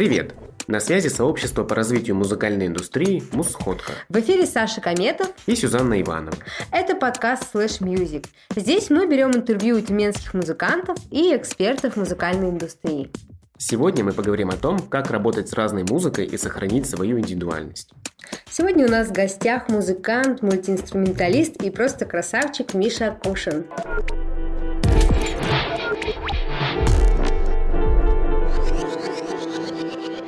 Привет! 0.00 0.32
На 0.66 0.80
связи 0.80 1.08
сообщество 1.08 1.62
по 1.62 1.74
развитию 1.74 2.16
музыкальной 2.16 2.68
индустрии 2.68 3.22
«Мусходка» 3.32 3.92
В 4.08 4.18
эфире 4.18 4.46
Саша 4.46 4.80
Кометов. 4.80 5.28
и 5.44 5.54
Сюзанна 5.54 6.00
Иванова. 6.00 6.38
Это 6.72 6.96
подкаст 6.96 7.54
Slash 7.54 7.82
Music. 7.82 8.24
Здесь 8.56 8.88
мы 8.88 9.06
берем 9.06 9.32
интервью 9.32 9.76
у 9.76 9.80
тюменских 9.82 10.32
музыкантов 10.32 10.96
и 11.10 11.36
экспертов 11.36 11.96
музыкальной 11.96 12.48
индустрии. 12.48 13.10
Сегодня 13.58 14.02
мы 14.02 14.12
поговорим 14.12 14.48
о 14.48 14.56
том, 14.56 14.78
как 14.78 15.10
работать 15.10 15.50
с 15.50 15.52
разной 15.52 15.84
музыкой 15.84 16.24
и 16.24 16.38
сохранить 16.38 16.88
свою 16.88 17.18
индивидуальность. 17.18 17.92
Сегодня 18.48 18.86
у 18.86 18.90
нас 18.90 19.08
в 19.08 19.12
гостях 19.12 19.68
музыкант, 19.68 20.40
мультиинструменталист 20.40 21.62
и 21.62 21.68
просто 21.68 22.06
красавчик 22.06 22.72
Миша 22.72 23.18
Кушин. 23.22 23.66
Привет, 23.76 24.10
Миш. 24.10 24.39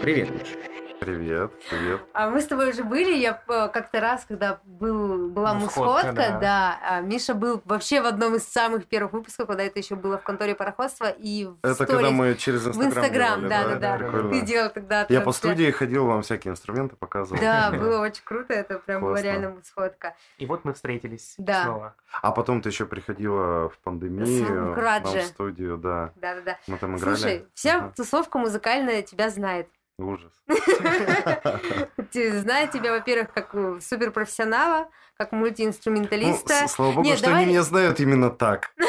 Привет, 0.03 1.53
привет. 1.69 2.01
А 2.13 2.29
мы 2.29 2.41
с 2.41 2.47
тобой 2.47 2.71
уже 2.71 2.83
были, 2.83 3.15
я 3.15 3.41
э, 3.47 3.69
как-то 3.73 4.01
раз, 4.01 4.25
когда 4.27 4.59
был, 4.65 5.29
была 5.29 5.55
Мусходка, 5.55 5.81
мусходка, 5.81 6.13
да. 6.13 6.39
да, 6.41 6.81
а 6.83 7.01
Миша 7.01 7.35
был 7.35 7.63
вообще 7.65 8.03
в 8.03 8.07
одном 8.07 8.35
из 8.35 8.43
самых 8.43 8.87
первых 8.87 9.13
выпусков, 9.13 9.47
когда 9.47 9.63
это 9.63 9.79
еще 9.79 9.95
было 9.95 10.19
в 10.19 10.25
конторе 10.25 10.57
пароходства, 10.57 11.09
и 11.09 11.45
в 11.47 11.57
Это 11.63 11.75
сторис- 11.75 11.87
когда 11.87 12.11
мы 12.11 12.35
через 12.35 12.63
в 12.65 12.69
Инстаграм 12.69 12.91
Инстаграм, 13.05 13.41
делали, 13.41 13.49
да, 13.49 13.65
да, 13.65 13.77
да. 13.77 13.97
Прикольно. 13.99 14.31
Ты 14.31 14.41
делал 14.41 14.71
тогда. 14.71 15.07
Я 15.09 15.21
по 15.21 15.31
студии 15.31 15.71
ходил, 15.71 16.07
вам 16.07 16.23
всякие 16.23 16.51
инструменты 16.51 16.97
показывал. 16.97 17.41
Да, 17.41 17.71
было 17.71 18.01
очень 18.01 18.25
круто, 18.25 18.55
это 18.55 18.81
прям 18.81 19.03
была 19.03 19.23
реально 19.23 19.51
мусходка. 19.51 20.17
И 20.39 20.47
вот 20.47 20.65
мы 20.65 20.75
встретились 20.75 21.35
Да. 21.39 21.63
снова. 21.63 21.95
А 22.23 22.33
потом 22.33 22.61
ты 22.61 22.71
еще 22.71 22.87
приходила 22.87 23.69
в 23.69 23.79
пандемию 23.79 24.75
в 24.75 25.03
в 25.13 25.23
студию, 25.27 25.77
да. 25.79 26.13
Да, 26.17 26.35
да, 26.35 26.41
да. 26.41 26.59
Мы 26.67 26.77
там 26.79 26.97
играли. 26.97 27.15
Слушай, 27.15 27.47
вся 27.55 27.93
тусовка 27.97 28.39
музыкальная 28.39 29.03
тебя 29.03 29.31
знает. 29.31 29.69
Ужас. 29.99 30.33
Знает 32.13 32.71
тебя, 32.73 32.93
во-первых, 32.93 33.33
как 33.33 33.55
э, 33.55 33.79
суперпрофессионала, 33.81 34.89
как 35.17 35.33
Ну, 35.33 35.39
мультиинструменталиста. 35.39 36.67
с- 36.69 36.73
слава 36.73 36.93
богу, 36.93 37.05
Нет, 37.07 37.19
что 37.19 37.27
давай- 37.29 37.43
они 37.43 37.53
меня 37.53 37.63
знают 37.63 38.01
именно 38.01 38.31
так. 38.31 38.71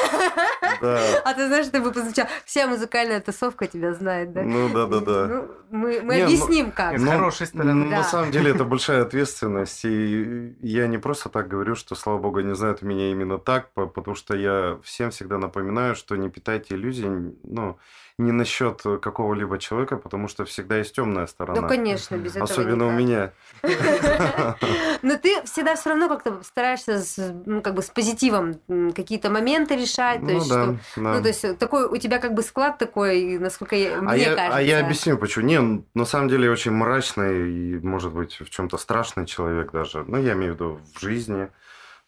Да. 0.81 0.99
А 1.23 1.33
ты 1.33 1.47
знаешь, 1.47 1.67
что 1.67 1.79
бы 1.79 1.91
прозвучало? 1.93 2.27
Вся 2.45 2.67
музыкальная 2.67 3.21
тусовка 3.21 3.67
тебя 3.67 3.93
знает, 3.93 4.33
да? 4.33 4.41
Ну 4.41 4.67
да, 4.69 4.85
да, 4.87 4.99
да. 4.99 5.27
Ну, 5.27 5.47
мы 5.69 6.01
мы 6.01 6.15
Не, 6.15 6.19
ну- 6.21 6.25
объясним 6.25 6.71
как. 6.71 6.97
С 6.97 7.01
Ну, 7.01 7.11
хорошей 7.11 7.47
стороны. 7.47 7.89
Да. 7.89 7.97
На 7.97 8.03
самом 8.03 8.31
деле 8.31 8.51
это 8.51 8.65
большая 8.65 9.03
ответственность, 9.03 9.85
и 9.85 10.55
я 10.61 10.87
не 10.87 10.97
просто 10.97 11.29
так 11.29 11.47
говорю, 11.47 11.75
что, 11.75 11.95
слава 11.95 12.17
богу, 12.17 12.39
они 12.39 12.53
знают 12.55 12.81
меня 12.81 13.11
именно 13.11 13.37
так, 13.37 13.71
по- 13.73 13.85
потому 13.85 14.15
что 14.15 14.35
я 14.35 14.77
всем 14.83 15.11
всегда 15.11 15.37
напоминаю, 15.37 15.95
что 15.95 16.15
не 16.17 16.29
питайте 16.29 16.75
иллюзий, 16.75 17.07
ну, 17.43 17.77
не 18.19 18.31
насчет 18.31 18.81
какого-либо 19.01 19.57
человека, 19.57 19.97
потому 19.97 20.27
что 20.27 20.45
всегда 20.45 20.77
есть 20.77 20.95
темная 20.95 21.25
сторона. 21.25 21.61
Ну, 21.61 21.67
конечно, 21.67 22.15
без 22.15 22.31
этого 22.31 22.43
Особенно 22.43 22.87
у 22.87 22.91
никак. 22.91 23.33
меня. 23.63 24.55
Но 25.01 25.17
ты 25.17 25.41
всегда 25.45 25.75
все 25.75 25.89
равно 25.89 26.07
как-то 26.09 26.43
стараешься 26.43 26.99
с, 26.99 27.33
ну, 27.45 27.61
как 27.61 27.73
бы 27.73 27.81
с 27.81 27.89
позитивом 27.89 28.59
какие-то 28.95 29.29
моменты 29.29 29.75
решать. 29.75 30.19
то 30.19 30.25
Ну 30.25 30.31
есть, 30.31 30.49
да, 30.49 30.63
что- 30.63 31.01
да. 31.01 31.13
ну, 31.15 31.21
то 31.21 31.27
есть 31.27 31.57
такой 31.57 31.85
у 31.87 31.97
тебя 31.97 32.19
как 32.19 32.33
бы 32.33 32.43
склад 32.43 32.77
такой, 32.77 33.37
насколько 33.39 33.75
я, 33.75 33.97
А 33.97 34.01
мне 34.01 34.23
я, 34.23 34.35
кажется. 34.35 34.57
а 34.57 34.61
я 34.61 34.79
объясню, 34.85 35.17
почему. 35.17 35.45
Не, 35.45 35.83
на 35.95 36.05
самом 36.05 36.29
деле 36.29 36.45
я 36.45 36.51
очень 36.51 36.71
мрачный 36.71 37.51
и, 37.51 37.79
может 37.79 38.13
быть, 38.13 38.39
в 38.39 38.49
чем-то 38.49 38.77
страшный 38.77 39.25
человек 39.25 39.71
даже. 39.71 40.03
Ну, 40.07 40.17
я 40.21 40.33
имею 40.33 40.51
в 40.53 40.55
виду 40.55 40.79
в 40.95 40.99
жизни, 41.01 41.49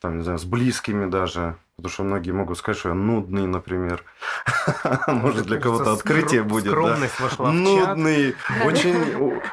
там, 0.05 0.17
не 0.17 0.23
знаю, 0.23 0.37
с 0.37 0.45
близкими 0.45 1.09
даже. 1.09 1.55
Потому 1.77 1.91
что 1.91 2.03
многие 2.03 2.31
могут 2.31 2.57
сказать, 2.57 2.79
что 2.79 2.89
я 2.89 2.95
нудный, 2.95 3.47
например. 3.47 4.03
Может, 5.07 5.47
для 5.47 5.59
кого-то 5.59 5.91
открытие 5.91 6.43
будет. 6.43 6.71
Скромность 6.71 7.19
вошла. 7.19 7.51
Нудный, 7.51 8.35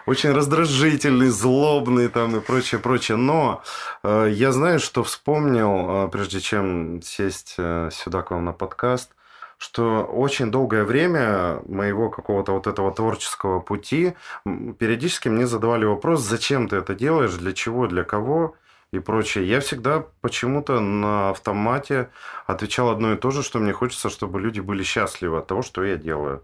очень, 0.07 0.31
раздражительный, 0.31 1.29
злобный 1.29 2.09
там 2.09 2.37
и 2.37 2.41
прочее, 2.41 2.81
прочее. 2.81 3.17
Но 3.17 3.63
э, 4.05 4.29
я 4.31 4.53
знаю, 4.53 4.79
что 4.79 5.03
вспомнил, 5.03 6.05
э, 6.07 6.09
прежде 6.13 6.41
чем 6.41 7.03
сесть 7.03 7.55
э, 7.59 7.89
сюда 7.91 8.23
к 8.23 8.31
вам 8.31 8.45
на 8.45 8.53
подкаст, 8.53 9.11
что 9.59 10.05
очень 10.05 10.51
долгое 10.51 10.85
время 10.85 11.61
моего 11.67 12.09
какого-то 12.11 12.53
вот 12.53 12.67
этого 12.67 12.93
творческого 12.93 13.59
пути 13.59 14.13
периодически 14.45 15.29
мне 15.29 15.47
задавали 15.47 15.87
вопрос, 15.87 16.21
зачем 16.21 16.69
ты 16.69 16.77
это 16.77 16.95
делаешь, 16.95 17.35
для 17.35 17.53
чего, 17.53 17.89
для 17.89 18.05
кого 18.05 18.55
и 18.93 18.99
прочее. 18.99 19.49
Я 19.49 19.61
всегда 19.61 20.05
почему-то 20.21 20.81
на 20.81 21.31
автомате 21.31 22.11
отвечал 22.47 22.91
одно 22.91 23.15
и 23.15 23.17
то 23.17 23.31
же, 23.31 23.43
что 23.43 23.59
мне 23.59 23.73
хочется, 23.73 24.11
чтобы 24.11 24.41
люди 24.41 24.61
были 24.61 24.83
счастливы 24.83 25.39
от 25.39 25.47
того, 25.47 25.63
что 25.63 25.83
я 25.83 25.97
делаю. 25.97 26.43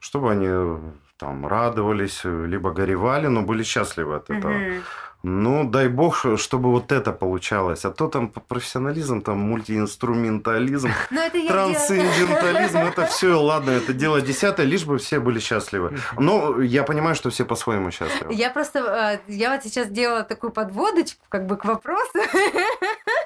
Чтобы 0.00 0.32
они 0.32 0.46
э, 0.48 0.78
там 1.18 1.46
радовались, 1.46 2.22
э, 2.24 2.46
либо 2.46 2.72
горевали, 2.72 3.26
но 3.28 3.42
были 3.42 3.62
счастливы 3.62 4.16
от 4.16 4.30
этого. 4.30 4.52
Мгм. 4.52 4.82
Ну, 5.24 5.64
дай 5.64 5.88
бог, 5.88 6.24
чтобы 6.36 6.70
вот 6.70 6.90
это 6.90 7.12
получалось. 7.12 7.84
А 7.84 7.90
то 7.90 8.08
там 8.08 8.28
профессионализм, 8.28 9.22
там 9.22 9.38
мультиинструментализм, 9.38 10.88
делаю- 11.10 11.48
трансцендентализм, 11.48 12.78
это 12.78 13.06
все, 13.06 13.40
ладно, 13.40 13.70
это 13.70 13.92
дело 13.92 14.20
десятое, 14.22 14.66
лишь 14.66 14.84
бы 14.84 14.98
все 14.98 15.20
были 15.20 15.38
счастливы. 15.38 15.96
Но 16.18 16.60
я 16.60 16.82
понимаю, 16.82 17.14
что 17.14 17.30
все 17.30 17.44
по-своему 17.44 17.90
счастливы. 17.90 18.34
Я 18.34 18.50
просто, 18.50 19.20
э, 19.28 19.32
я 19.32 19.52
вот 19.52 19.62
сейчас 19.62 19.88
делала 19.88 20.24
такую 20.24 20.50
подводочку, 20.52 21.24
как 21.28 21.46
бы 21.46 21.56
к 21.56 21.64
вопросу. 21.64 22.18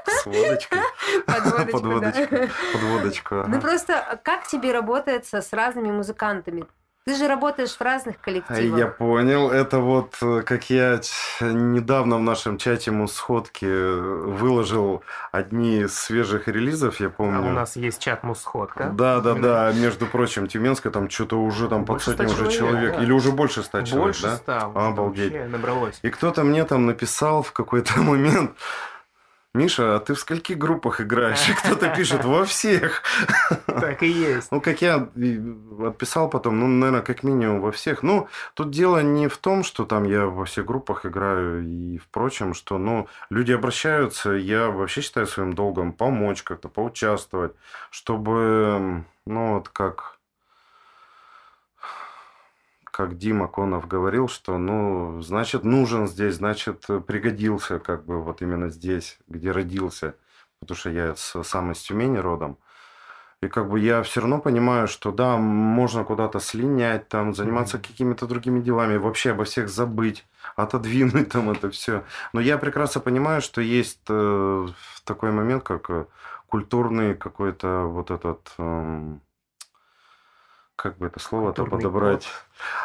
С 0.07 0.27
водочкой. 0.27 0.81
Подводочку. 1.27 2.37
Подводочку. 2.73 3.35
Ну 3.49 3.61
просто, 3.61 4.21
как 4.23 4.47
тебе 4.47 4.73
работается 4.73 5.41
с 5.41 5.53
разными 5.53 5.91
музыкантами? 5.91 6.67
Ты 7.07 7.15
же 7.15 7.29
работаешь 7.29 7.71
в 7.77 7.81
разных 7.81 8.21
коллективах. 8.21 8.79
Я 8.81 8.89
понял. 8.89 9.49
Это 9.53 9.79
вот, 9.79 10.17
э, 10.23 10.43
как 10.45 10.69
я 10.71 11.01
недавно 11.41 12.17
в 12.17 12.21
нашем 12.23 12.59
чате 12.59 12.91
Мусходки 12.91 13.65
выложил 13.65 15.05
одни 15.31 15.83
из 15.83 15.97
свежих 15.97 16.49
релизов, 16.49 16.99
я 16.99 17.07
А 17.07 17.11
помню. 17.11 17.49
у 17.49 17.53
нас 17.53 17.77
есть 17.77 18.01
чат 18.03 18.25
Мусходка. 18.25 18.91
Да, 18.93 19.21
да, 19.21 19.35
да. 19.35 19.73
Между 19.73 20.07
прочим, 20.07 20.49
Тюменская 20.49 20.93
там 20.93 21.09
что-то 21.09 21.41
уже 21.41 21.69
там 21.69 21.85
под 21.85 21.95
Больше 21.99 22.11
сотню 22.11 22.29
ста 22.29 22.43
уже 22.43 22.51
человек, 22.51 22.73
человек. 22.81 22.97
да. 22.97 23.03
Или 23.05 23.13
уже 23.13 23.31
больше 23.31 23.63
ста 23.63 23.85
человек, 23.85 24.07
Больше 24.07 24.23
да? 24.23 24.37
ста. 24.37 24.67
уже 24.69 24.79
Обалдеть. 24.89 25.33
вообще 25.33 25.49
набралось. 25.49 25.99
И 26.03 26.11
кто-то 26.11 26.43
мне 26.43 26.65
там 26.65 26.87
написал 26.87 27.45
в 27.45 27.53
какой-то 27.53 28.01
момент, 28.01 28.51
Миша, 29.57 29.97
а 29.97 30.01
ты 30.01 30.15
в 30.15 30.21
скольких 30.21 30.59
группах 30.59 31.01
играешь? 31.01 31.49
И 31.49 31.53
кто-то 31.53 31.89
пишет, 31.89 32.25
во 32.25 32.45
всех. 32.45 33.03
Так 33.67 34.03
и 34.03 34.09
есть. 34.09 34.53
Ну, 34.53 34.61
как 34.61 34.83
я 34.83 35.09
отписал 35.85 36.29
потом, 36.29 36.61
ну, 36.61 36.67
наверное, 36.67 37.03
как 37.03 37.23
минимум 37.23 37.61
во 37.61 37.73
всех. 37.73 38.03
Ну, 38.03 38.29
тут 38.55 38.71
дело 38.71 39.03
не 39.03 39.29
в 39.29 39.37
том, 39.39 39.65
что 39.65 39.85
там 39.85 40.05
я 40.05 40.27
во 40.27 40.45
всех 40.45 40.67
группах 40.67 41.07
играю 41.07 41.65
и 41.65 41.99
впрочем, 41.99 42.55
что, 42.55 42.79
ну, 42.79 43.09
люди 43.31 43.53
обращаются, 43.53 44.33
я 44.33 44.69
вообще 44.69 45.01
считаю 45.01 45.27
своим 45.27 45.55
долгом 45.55 45.93
помочь 45.93 46.43
как-то, 46.43 46.69
поучаствовать, 46.69 47.53
чтобы, 47.91 49.05
ну, 49.27 49.55
вот 49.55 49.69
как 49.71 50.16
как 52.97 53.19
Дима 53.19 53.47
Конов 53.47 53.87
говорил, 53.89 54.27
что, 54.27 54.57
ну, 54.57 55.21
значит, 55.21 55.65
нужен 55.65 56.07
здесь, 56.09 56.37
значит, 56.37 56.87
пригодился, 57.07 57.79
как 57.79 58.07
бы, 58.07 58.23
вот 58.23 58.41
именно 58.41 58.71
здесь, 58.71 59.19
где 59.29 59.51
родился, 59.51 60.15
потому 60.61 60.79
что 60.79 60.89
я 60.89 61.15
с- 61.15 61.43
сам 61.43 61.73
из 61.73 61.83
Тюмени 61.83 62.17
родом. 62.17 62.57
И 63.43 63.49
как 63.49 63.69
бы 63.69 63.79
я 63.81 64.03
все 64.03 64.21
равно 64.23 64.41
понимаю, 64.41 64.89
что 64.89 65.13
да, 65.13 65.37
можно 65.37 66.05
куда-то 66.05 66.41
слинять, 66.41 67.09
там, 67.09 67.35
заниматься 67.35 67.79
какими-то 67.79 68.27
другими 68.27 68.61
делами, 68.63 68.97
вообще 68.97 69.33
обо 69.33 69.45
всех 69.45 69.69
забыть, 69.69 70.27
отодвинуть 70.57 71.29
там 71.31 71.51
это 71.51 71.69
все. 71.71 72.05
Но 72.33 72.41
я 72.41 72.57
прекрасно 72.59 73.03
понимаю, 73.03 73.43
что 73.43 73.61
есть 73.61 74.01
э, 74.09 74.67
такой 75.05 75.33
момент, 75.33 75.65
как 75.65 75.91
э, 75.91 76.07
культурный 76.49 77.15
какой-то 77.15 77.83
вот 77.89 78.11
этот... 78.11 78.53
эм, 78.59 79.21
как 80.77 80.99
бы 80.99 81.07
это 81.07 81.19
слово-то 81.19 81.65
подобрать? 81.65 82.29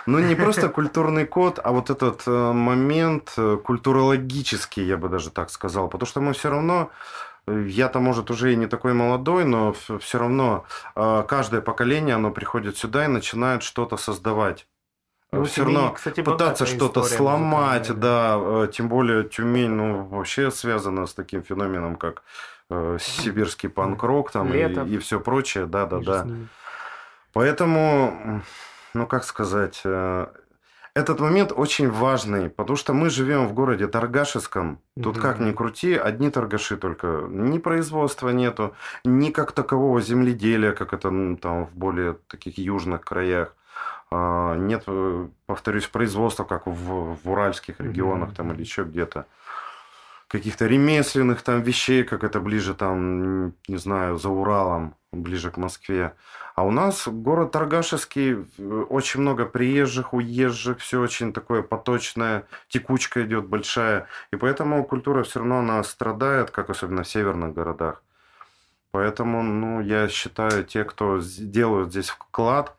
Ну, 0.06 0.20
не 0.20 0.36
просто 0.36 0.70
культурный 0.80 1.26
код, 1.26 1.60
а 1.64 1.72
вот 1.72 1.90
этот 1.90 2.24
э, 2.26 2.52
момент 2.54 3.34
э, 3.38 3.58
культурологический, 3.64 4.86
я 4.86 4.98
бы 4.98 5.10
даже 5.10 5.30
так 5.30 5.50
сказал. 5.50 5.90
Потому 5.90 6.08
что 6.08 6.22
мы 6.22 6.34
все 6.34 6.50
равно, 6.50 6.90
э, 7.48 7.66
я-то, 7.68 8.00
может, 8.00 8.32
уже 8.32 8.54
и 8.54 8.56
не 8.56 8.68
такой 8.68 8.94
молодой, 8.94 9.46
но 9.46 9.74
все 10.00 10.18
равно 10.20 10.66
каждое 10.96 11.62
поколение, 11.62 12.16
оно 12.16 12.32
приходит 12.32 12.78
сюда 12.78 13.06
и 13.06 13.08
начинает 13.08 13.62
что-то 13.62 13.98
создавать. 13.98 14.68
Ну, 15.34 15.46
все 15.46 15.64
Тюмень, 15.64 15.76
равно 15.76 15.92
кстати, 15.94 16.22
пытаться 16.22 16.66
что-то 16.66 17.04
сломать, 17.04 17.90
да, 17.98 18.68
тем 18.74 18.90
более 18.90 19.24
Тюмень, 19.24 19.70
ну, 19.70 20.04
вообще 20.04 20.52
связана 20.52 21.08
с 21.08 21.14
таким 21.14 21.42
феноменом, 21.42 21.96
как 21.96 22.24
э, 22.70 22.98
сибирский 23.00 23.70
панк-рок 23.70 24.32
там 24.32 24.54
и, 24.54 24.60
и 24.94 24.98
все 24.98 25.20
прочее, 25.22 25.68
да-да-да. 25.68 26.24
ними. 26.26 26.48
Поэтому, 27.34 28.42
ну 28.94 29.08
как 29.08 29.24
сказать, 29.24 29.82
э, 29.86 30.28
этот 30.94 31.22
момент 31.22 31.54
очень 31.56 31.90
важный, 31.90 32.50
потому 32.50 32.76
что 32.76 32.94
мы 32.94 33.10
живем 33.10 33.48
в 33.48 33.54
городе 33.54 33.88
Торгашевском. 33.88 34.80
Тут 35.02 35.16
Мгм. 35.16 35.22
как 35.22 35.40
ни 35.40 35.52
крути, 35.54 35.94
одни 35.96 36.30
торгаши 36.30 36.76
только. 36.78 37.26
Ни 37.30 37.60
производства 37.60 38.30
нету, 38.30 38.74
ни 39.06 39.32
как 39.32 39.54
такового 39.54 40.02
земледелия, 40.02 40.74
как 40.74 40.94
это 40.94 41.10
там 41.42 41.66
в 41.66 41.72
более 41.74 42.18
таких 42.28 42.58
южных 42.58 43.02
краях. 43.02 43.56
А, 44.14 44.56
Нет, 44.58 44.84
э, 44.88 45.28
повторюсь, 45.46 45.88
производства, 45.88 46.44
как 46.44 46.68
в, 46.68 47.16
в 47.24 47.32
уральских 47.32 47.80
регионах 47.80 48.34
там 48.36 48.52
или 48.52 48.60
еще 48.62 48.84
где-то. 48.84 49.26
Каких-то 50.32 50.66
ремесленных 50.66 51.42
там 51.42 51.62
вещей, 51.62 52.06
как 52.06 52.24
это 52.24 52.40
ближе 52.40 52.74
там, 52.74 53.54
не 53.68 53.76
знаю, 53.76 54.18
за 54.18 54.30
Уралом, 54.30 54.96
ближе 55.12 55.52
к 55.52 55.58
Москве. 55.58 56.14
А 56.56 56.64
у 56.64 56.72
нас 56.72 57.06
город 57.06 57.52
Торгашевский, 57.52 58.48
э, 58.58 58.86
очень 58.90 59.20
много 59.20 59.46
приезжих, 59.46 60.14
уезжих, 60.14 60.80
все 60.80 61.02
очень 61.02 61.34
такое 61.34 61.64
поточное, 61.64 62.48
текучка 62.70 63.26
идет 63.26 63.48
большая. 63.48 64.08
И 64.32 64.38
поэтому 64.38 64.86
культура 64.86 65.24
все 65.24 65.40
равно 65.40 65.60
она 65.60 65.84
страдает, 65.84 66.50
как 66.50 66.70
особенно 66.70 67.04
в 67.04 67.10
северных 67.10 67.54
городах. 67.54 68.02
Поэтому, 68.92 69.44
ну, 69.44 69.82
я 69.82 70.08
считаю, 70.08 70.64
те, 70.64 70.86
кто 70.86 71.20
делают 71.20 71.90
здесь 71.90 72.10
вклад, 72.10 72.78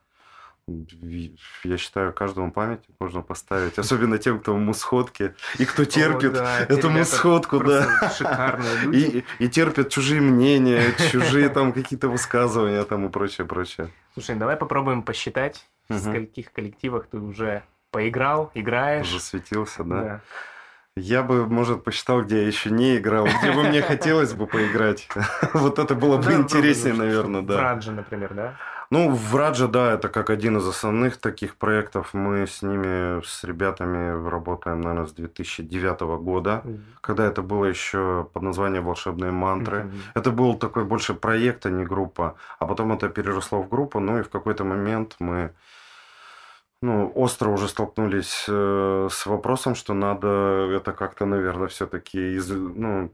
я 1.65 1.77
считаю, 1.77 2.13
каждому 2.13 2.53
памятник 2.53 2.95
можно 3.01 3.23
поставить. 3.23 3.79
Особенно 3.79 4.19
тем, 4.19 4.39
кто 4.41 4.55
в 4.55 4.59
мусходке 4.59 5.35
и 5.59 5.65
кто 5.65 5.85
терпит 5.85 6.35
О, 6.37 6.39
да, 6.39 6.61
эту 6.61 6.89
мусходку, 6.91 7.59
да. 7.59 8.61
И, 8.93 9.25
и 9.39 9.49
терпят 9.49 9.91
чужие 9.91 10.21
мнения, 10.21 10.93
чужие 11.11 11.49
там 11.49 11.73
какие-то 11.73 12.09
высказывания 12.09 12.85
там 12.85 13.07
и 13.07 13.09
прочее, 13.09 13.47
прочее. 13.47 13.89
Слушай, 14.15 14.37
давай 14.37 14.57
попробуем 14.57 15.03
посчитать, 15.03 15.67
в 15.89 15.95
Мгм. 15.95 16.01
скольких 16.01 16.53
коллективах 16.53 17.07
ты 17.09 17.19
уже 17.19 17.63
поиграл, 17.91 18.51
играешь. 18.55 19.11
Засветился, 19.11 19.85
да. 19.85 20.01
Да. 20.03 20.21
Я 20.95 21.23
бы, 21.23 21.47
может, 21.47 21.85
посчитал, 21.85 22.23
где 22.23 22.43
я 22.43 22.47
еще 22.47 22.71
не 22.71 22.99
играл, 22.99 23.27
где 23.41 23.51
бы 23.53 23.63
мне 23.65 23.81
хотелось 23.81 24.35
бы 24.35 24.47
поиграть. 24.47 25.09
Вот 25.55 25.79
это 25.79 25.95
было 25.95 26.19
бы 26.19 26.25
Да, 26.25 26.35
интереснее, 26.35 26.93
попробуем, 26.95 26.99
наверное, 26.99 27.41
в 27.41 27.47
да. 27.47 27.61
Раджа, 27.61 27.93
например, 27.93 28.35
да? 28.35 28.57
Ну, 28.93 29.09
в 29.09 29.37
Раджа, 29.37 29.69
да, 29.69 29.95
это 29.95 30.11
как 30.11 30.29
один 30.29 30.59
из 30.59 30.69
основных 30.69 31.17
таких 31.17 31.57
проектов. 31.57 32.13
Мы 32.13 32.47
с 32.47 32.61
ними, 32.61 33.25
с 33.25 33.43
ребятами 33.43 34.29
работаем, 34.29 34.83
наверное, 34.83 35.07
с 35.07 35.13
2009 35.13 36.01
года, 36.23 36.63
когда 37.01 37.25
это 37.25 37.41
было 37.41 37.65
еще 37.65 38.29
под 38.35 38.43
названием 38.43 38.85
«Волшебные 38.85 39.33
мантры». 39.33 39.85
Мгм. 39.85 39.93
Это 40.13 40.31
был 40.31 40.59
такой 40.59 40.85
больше 40.85 41.15
проект, 41.15 41.65
а 41.65 41.71
не 41.71 41.87
группа. 41.87 42.37
А 42.59 42.67
потом 42.67 42.93
это 42.93 43.09
переросло 43.09 43.63
в 43.63 43.69
группу, 43.71 43.99
ну 43.99 44.19
и 44.19 44.23
в 44.23 44.29
какой-то 44.29 44.65
момент 44.65 45.17
мы 45.21 45.55
ну, 46.83 47.11
остро 47.15 47.49
уже 47.49 47.69
столкнулись 47.69 48.45
э, 48.47 49.09
с 49.11 49.25
вопросом, 49.25 49.75
что 49.75 49.95
надо 49.95 50.69
это 50.71 50.93
как-то, 50.93 51.25
наверное, 51.25 51.69
все-таки 51.69 52.35
из, 52.37 52.51
ну, 52.51 53.11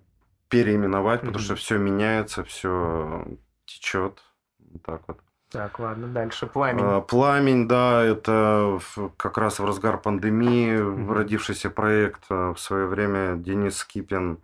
переименовать, 0.48 1.20
потому 1.20 1.38
Мгм. 1.38 1.44
что 1.44 1.54
все 1.54 1.78
меняется, 1.78 2.42
все 2.42 3.24
течет. 3.64 4.24
Вот 4.72 4.82
так 4.82 5.02
вот. 5.06 5.18
Так, 5.50 5.78
ладно, 5.78 6.06
дальше. 6.08 6.46
Пламень. 6.46 6.82
А, 6.84 7.00
Пламень, 7.00 7.66
да, 7.68 8.02
это 8.04 8.78
как 9.16 9.38
раз 9.38 9.58
в 9.58 9.64
разгар 9.64 9.98
пандемии 9.98 10.76
Мгм. 10.76 11.12
родившийся 11.12 11.70
проект. 11.70 12.24
А, 12.28 12.52
В 12.52 12.60
свое 12.60 12.86
время 12.86 13.34
Денис 13.36 13.78
Скипин 13.78 14.38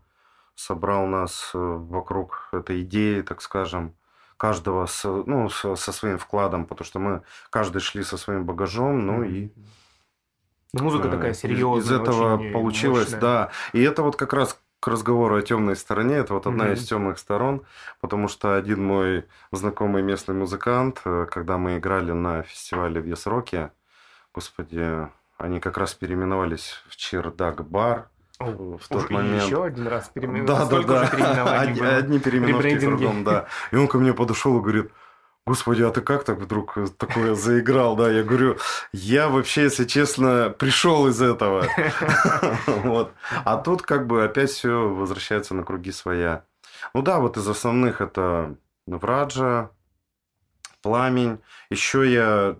собрал 0.55 1.06
нас 1.06 1.51
э, 1.55 1.59
вокруг 1.59 2.49
этой 2.53 2.83
идеи, 2.83 3.21
так 3.23 3.43
скажем, 3.43 3.93
каждого 4.37 4.87
с, 4.87 5.05
ну, 5.05 5.49
со, 5.51 5.75
со 5.77 5.93
своим 5.93 6.17
вкладом, 6.17 6.65
потому 6.65 6.87
что 6.87 6.99
мы 7.01 7.23
каждый 7.50 7.81
шли 7.81 8.03
со 8.05 8.17
своим 8.17 8.45
багажом, 8.45 9.05
ну 9.05 9.23
и 9.25 9.50
Ну, 10.73 10.85
музыка 10.85 11.09
э, 11.09 11.11
такая 11.11 11.35
серьезная. 11.35 11.81
Из 11.83 11.91
этого 11.91 12.53
получилось, 12.53 13.05
мощная. 13.12 13.21
да. 13.21 13.50
И 13.73 13.83
это 13.83 14.03
вот 14.05 14.17
как 14.17 14.33
раз 14.33 14.59
к 14.85 14.89
разговору 14.89 15.37
о 15.37 15.41
темной 15.41 15.77
стороне, 15.77 16.17
это 16.17 16.35
вот 16.35 16.47
одна 16.47 16.65
Мгм. 16.65 16.75
из 16.75 16.87
темных 16.87 17.19
сторон, 17.19 17.63
потому 18.03 18.29
что 18.29 18.55
один 18.55 18.85
мой 18.85 19.25
знакомый 19.51 20.03
местный 20.03 20.35
музыкант, 20.35 21.01
э, 21.07 21.27
когда 21.31 21.57
мы 21.57 21.79
играли 21.79 22.13
на 22.13 22.43
фестивале 22.43 23.01
в 23.01 23.07
Ясроке, 23.07 23.71
господи, 24.35 25.09
они 25.39 25.61
как 25.61 25.79
раз 25.79 25.95
переименовались 25.95 26.83
в 26.91 26.97
Чердак 26.97 27.67
Бар 27.67 28.09
О, 28.39 28.77
в 28.77 28.87
тот 28.89 29.05
уж 29.05 29.11
момент. 29.11 29.45
еще 29.45 29.65
один 29.65 29.87
раз 29.89 30.11
переименовали. 30.11 30.47
Да, 30.47 30.83
да, 30.83 31.09
да. 31.09 31.17
уже 31.17 31.41
Одни, 31.57 31.81
одни 31.81 32.19
переименовки 32.19 32.79
кругом, 32.79 33.25
да. 33.25 33.47
И 33.73 33.77
он 33.77 33.89
ко 33.89 33.97
мне 33.99 34.13
подошел 34.13 34.59
и 34.59 34.61
говорит, 34.61 34.93
Господи, 35.46 35.82
а 35.82 35.91
ты 35.91 36.00
как 36.00 36.25
так 36.25 36.38
вдруг 36.38 36.79
такое 36.96 37.35
заиграл, 37.35 37.96
да? 37.96 38.11
Я 38.11 38.23
говорю, 38.23 38.56
я 38.93 39.29
вообще, 39.29 39.64
если 39.64 39.85
честно, 39.85 40.49
пришел 40.58 41.06
из 41.08 41.20
этого. 41.20 41.67
Вот. 42.67 43.12
А 43.44 43.56
тут 43.56 43.82
как 43.82 44.06
бы 44.06 44.25
опять 44.25 44.50
все 44.50 44.88
возвращается 44.88 45.55
на 45.55 45.62
круги 45.62 45.93
своя. 45.93 46.44
Ну 46.94 47.02
да, 47.02 47.19
вот 47.19 47.37
из 47.37 47.46
основных 47.46 48.00
это 48.00 48.56
Враджа, 48.87 49.70
Пламень. 50.82 51.41
Еще 51.70 52.11
я 52.11 52.56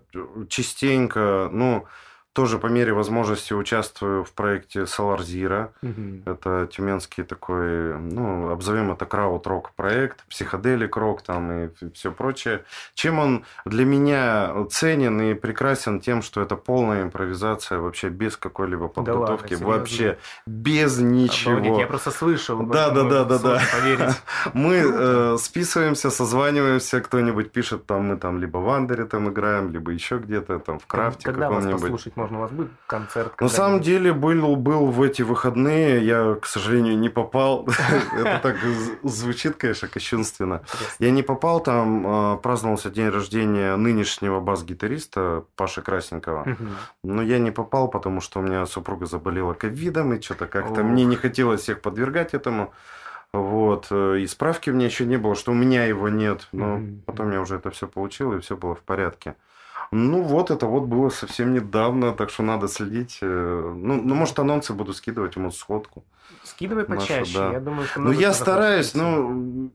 частенько, 0.49 1.49
ну, 1.51 1.87
тоже 2.35 2.59
по 2.59 2.67
мере 2.67 2.93
возможности 2.93 3.53
участвую 3.53 4.25
в 4.25 4.31
проекте 4.33 4.81
Solar 4.81 5.19
Zero. 5.19 5.69
Мгм. 5.81 6.23
Это 6.25 6.67
тюменский 6.69 7.23
такой, 7.23 7.97
ну, 7.97 8.49
обзовем 8.49 8.91
это 8.91 9.05
крауд-рок 9.05 9.71
проект, 9.71 10.25
психоделик 10.27 10.97
рок 10.97 11.21
там 11.21 11.51
и 11.51 11.69
все 11.93 12.11
прочее. 12.11 12.65
Чем 12.93 13.19
он 13.19 13.45
для 13.65 13.85
меня 13.85 14.53
ценен 14.69 15.21
и 15.21 15.33
прекрасен 15.33 16.01
тем, 16.01 16.21
что 16.21 16.41
это 16.41 16.57
полная 16.57 17.03
импровизация 17.03 17.79
вообще 17.79 18.09
без 18.09 18.35
какой-либо 18.35 18.91
Да 18.93 19.13
ладно, 19.13 19.37
подготовки, 19.37 19.53
вообще 19.63 20.17
без 20.45 20.99
Обалдеть, 20.99 21.31
ничего. 21.31 21.79
я 21.79 21.87
просто 21.87 22.11
слышал. 22.11 22.61
Да, 22.63 22.89
да, 22.89 23.03
да, 23.03 23.23
да, 23.23 23.37
да. 23.37 23.61
Мы 24.53 24.83
э, 24.83 25.37
списываемся, 25.39 26.09
созваниваемся, 26.09 26.99
кто-нибудь 26.99 27.51
пишет, 27.51 27.85
там 27.85 28.07
мы 28.07 28.17
там 28.17 28.39
либо 28.39 28.57
в 28.57 28.69
Андере 28.69 29.05
там 29.05 29.29
играем, 29.29 29.71
либо 29.71 29.91
еще 29.91 30.17
где-то 30.17 30.59
там 30.59 30.79
в 30.79 30.85
крафте 30.85 31.31
каком-нибудь. 31.31 32.13
Послушать 32.25 32.31
можно? 32.31 32.37
У 32.37 32.41
вас 32.41 32.51
будет 32.51 32.71
концерт? 32.87 33.41
На 33.41 33.49
самом 33.49 33.81
деле 33.81 34.13
был, 34.13 34.55
был 34.55 34.87
в 34.87 35.01
эти 35.01 35.21
выходные, 35.21 36.05
я, 36.05 36.35
к 36.35 36.45
сожалению, 36.45 36.97
не 36.97 37.09
попал. 37.09 37.67
Это 38.17 38.39
так 38.41 38.57
звучит, 39.03 39.55
конечно, 39.55 39.87
кощунственно. 39.87 40.61
Я 40.99 41.11
не 41.11 41.23
попал, 41.23 41.59
там 41.61 42.05
э, 42.05 42.37
праздновался 42.37 42.89
день 42.89 43.09
рождения 43.09 43.75
нынешнего 43.75 44.39
бас-гитариста 44.39 45.43
Паши 45.55 45.81
Красненького. 45.81 46.43
Мгм. 46.45 46.69
Но 47.03 47.21
я 47.21 47.39
не 47.39 47.51
попал, 47.51 47.87
потому 47.87 48.21
что 48.21 48.39
у 48.39 48.43
меня 48.43 48.65
супруга 48.65 49.05
заболела 49.05 49.53
ковидом, 49.53 50.13
и 50.13 50.21
что-то 50.21 50.47
как-то 50.47 50.83
мне 50.83 51.05
не 51.05 51.15
хотелось 51.15 51.61
всех 51.61 51.81
подвергать 51.81 52.33
этому. 52.33 52.73
Вот. 53.33 53.87
э, 53.91 54.19
И 54.19 54.27
справки 54.27 54.69
у 54.69 54.73
меня 54.73 54.85
еще 54.85 55.05
не 55.05 55.17
было, 55.17 55.35
что 55.35 55.51
у 55.51 55.55
меня 55.55 55.85
его 55.85 56.09
нет. 56.09 56.47
Но 56.51 56.79
потом 57.05 57.31
я 57.31 57.41
уже 57.41 57.55
это 57.55 57.69
все 57.69 57.87
получил, 57.87 58.33
и 58.33 58.39
все 58.39 58.55
было 58.55 58.75
в 58.75 58.81
порядке. 58.81 59.35
Ну 59.91 60.21
вот, 60.23 60.51
это 60.51 60.65
вот 60.65 60.83
было 60.83 61.09
совсем 61.09 61.53
недавно, 61.53 62.11
так 62.13 62.29
что 62.29 62.43
надо 62.43 62.67
следить. 62.67 63.19
э, 63.21 63.73
Ну, 63.75 64.01
ну 64.01 64.15
может, 64.15 64.37
анонсы 64.39 64.73
буду 64.73 64.93
скидывать 64.93 65.35
ему 65.35 65.51
сходку. 65.51 66.03
Скидывай 66.43 66.85
Нашу, 66.87 67.01
почаще. 67.01 67.33
да. 67.37 67.51
Я 67.51 67.59
думаю, 67.59 67.85
что 67.87 67.99
Ну, 68.01 68.11
я 68.11 68.33
стараюсь, 68.33 68.93
но, 68.95 69.69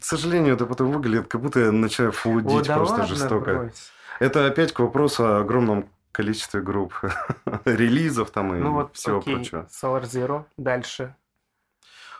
к 0.00 0.04
сожалению, 0.04 0.54
это 0.54 0.66
потом 0.66 0.92
выглядит, 0.92 1.28
как 1.28 1.40
будто 1.40 1.60
я 1.60 1.72
начинаю 1.72 2.12
флудить 2.12 2.66
да 2.66 2.76
просто 2.76 3.00
ладно, 3.00 3.06
жестоко. 3.06 3.54
брось. 3.54 3.90
Это 4.20 4.46
опять 4.46 4.72
к 4.72 4.78
вопросу 4.80 5.24
о 5.26 5.40
огромном 5.40 5.88
количестве 6.12 6.60
групп, 6.60 6.94
релизов 7.64 8.30
там 8.30 8.54
и 8.54 8.58
Ну 8.58 8.72
вот, 8.72 8.94
всего 8.96 9.18
окей, 9.18 9.34
прочего. 9.36 9.66
Solar 9.70 10.02
Zero. 10.02 10.44
Дальше. 10.56 11.14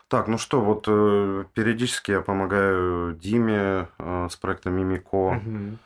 Так, 0.09 0.29
ну 0.29 0.37
что, 0.39 0.61
вот 0.61 0.85
э, 0.89 1.45
периодически 1.55 2.11
я 2.11 2.21
помогаю 2.21 3.15
Диме 3.15 3.89
э, 3.99 4.29
с 4.31 4.37
проектом 4.37 4.75
Мимико. 4.75 5.33
Мгм. 5.35 5.79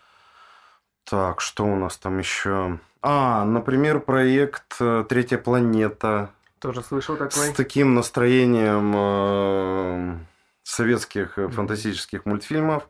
Так, 1.08 1.40
что 1.40 1.64
у 1.64 1.76
нас 1.76 1.96
там 1.96 2.18
еще? 2.18 2.78
А, 3.00 3.44
например, 3.44 4.00
проект 4.00 4.76
э, 4.80 5.04
Третья 5.08 5.38
планета 5.38 6.30
Тоже 6.58 6.82
слышал 6.82 7.16
такой? 7.16 7.30
с 7.30 7.52
таким 7.52 7.94
настроением 7.94 8.92
э, 8.96 10.18
советских 10.64 11.36
Мгм. 11.36 11.50
фантастических 11.52 12.26
мультфильмов. 12.26 12.88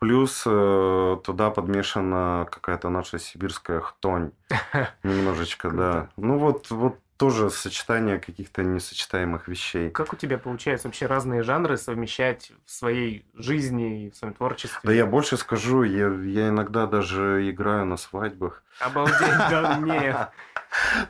Плюс 0.00 0.42
э, 0.44 1.16
туда 1.22 1.50
подмешана 1.50 2.48
какая-то 2.50 2.88
наша 2.88 3.20
сибирская 3.20 3.78
хтонь. 3.80 4.32
Немножечко, 5.04 5.70
да. 5.70 6.08
Ну 6.16 6.38
вот, 6.38 6.70
вот 6.70 6.98
тоже 7.22 7.50
сочетание 7.50 8.18
каких-то 8.18 8.64
несочетаемых 8.64 9.46
вещей. 9.46 9.90
Как 9.90 10.12
у 10.12 10.16
тебя 10.16 10.38
получается 10.38 10.88
вообще 10.88 11.06
разные 11.06 11.44
жанры 11.44 11.76
совмещать 11.76 12.50
в 12.66 12.70
своей 12.72 13.24
жизни 13.34 14.06
и 14.06 14.10
в 14.10 14.16
своем 14.16 14.34
творчестве? 14.34 14.80
Да 14.82 14.92
я 14.92 15.06
больше 15.06 15.36
скажу, 15.36 15.84
я, 15.84 16.08
я 16.08 16.48
иногда 16.48 16.88
даже 16.88 17.48
играю 17.48 17.86
на 17.86 17.96
свадьбах. 17.96 18.64
Обалдеть, 18.80 19.20
да 19.20 19.76
не. 19.76 20.16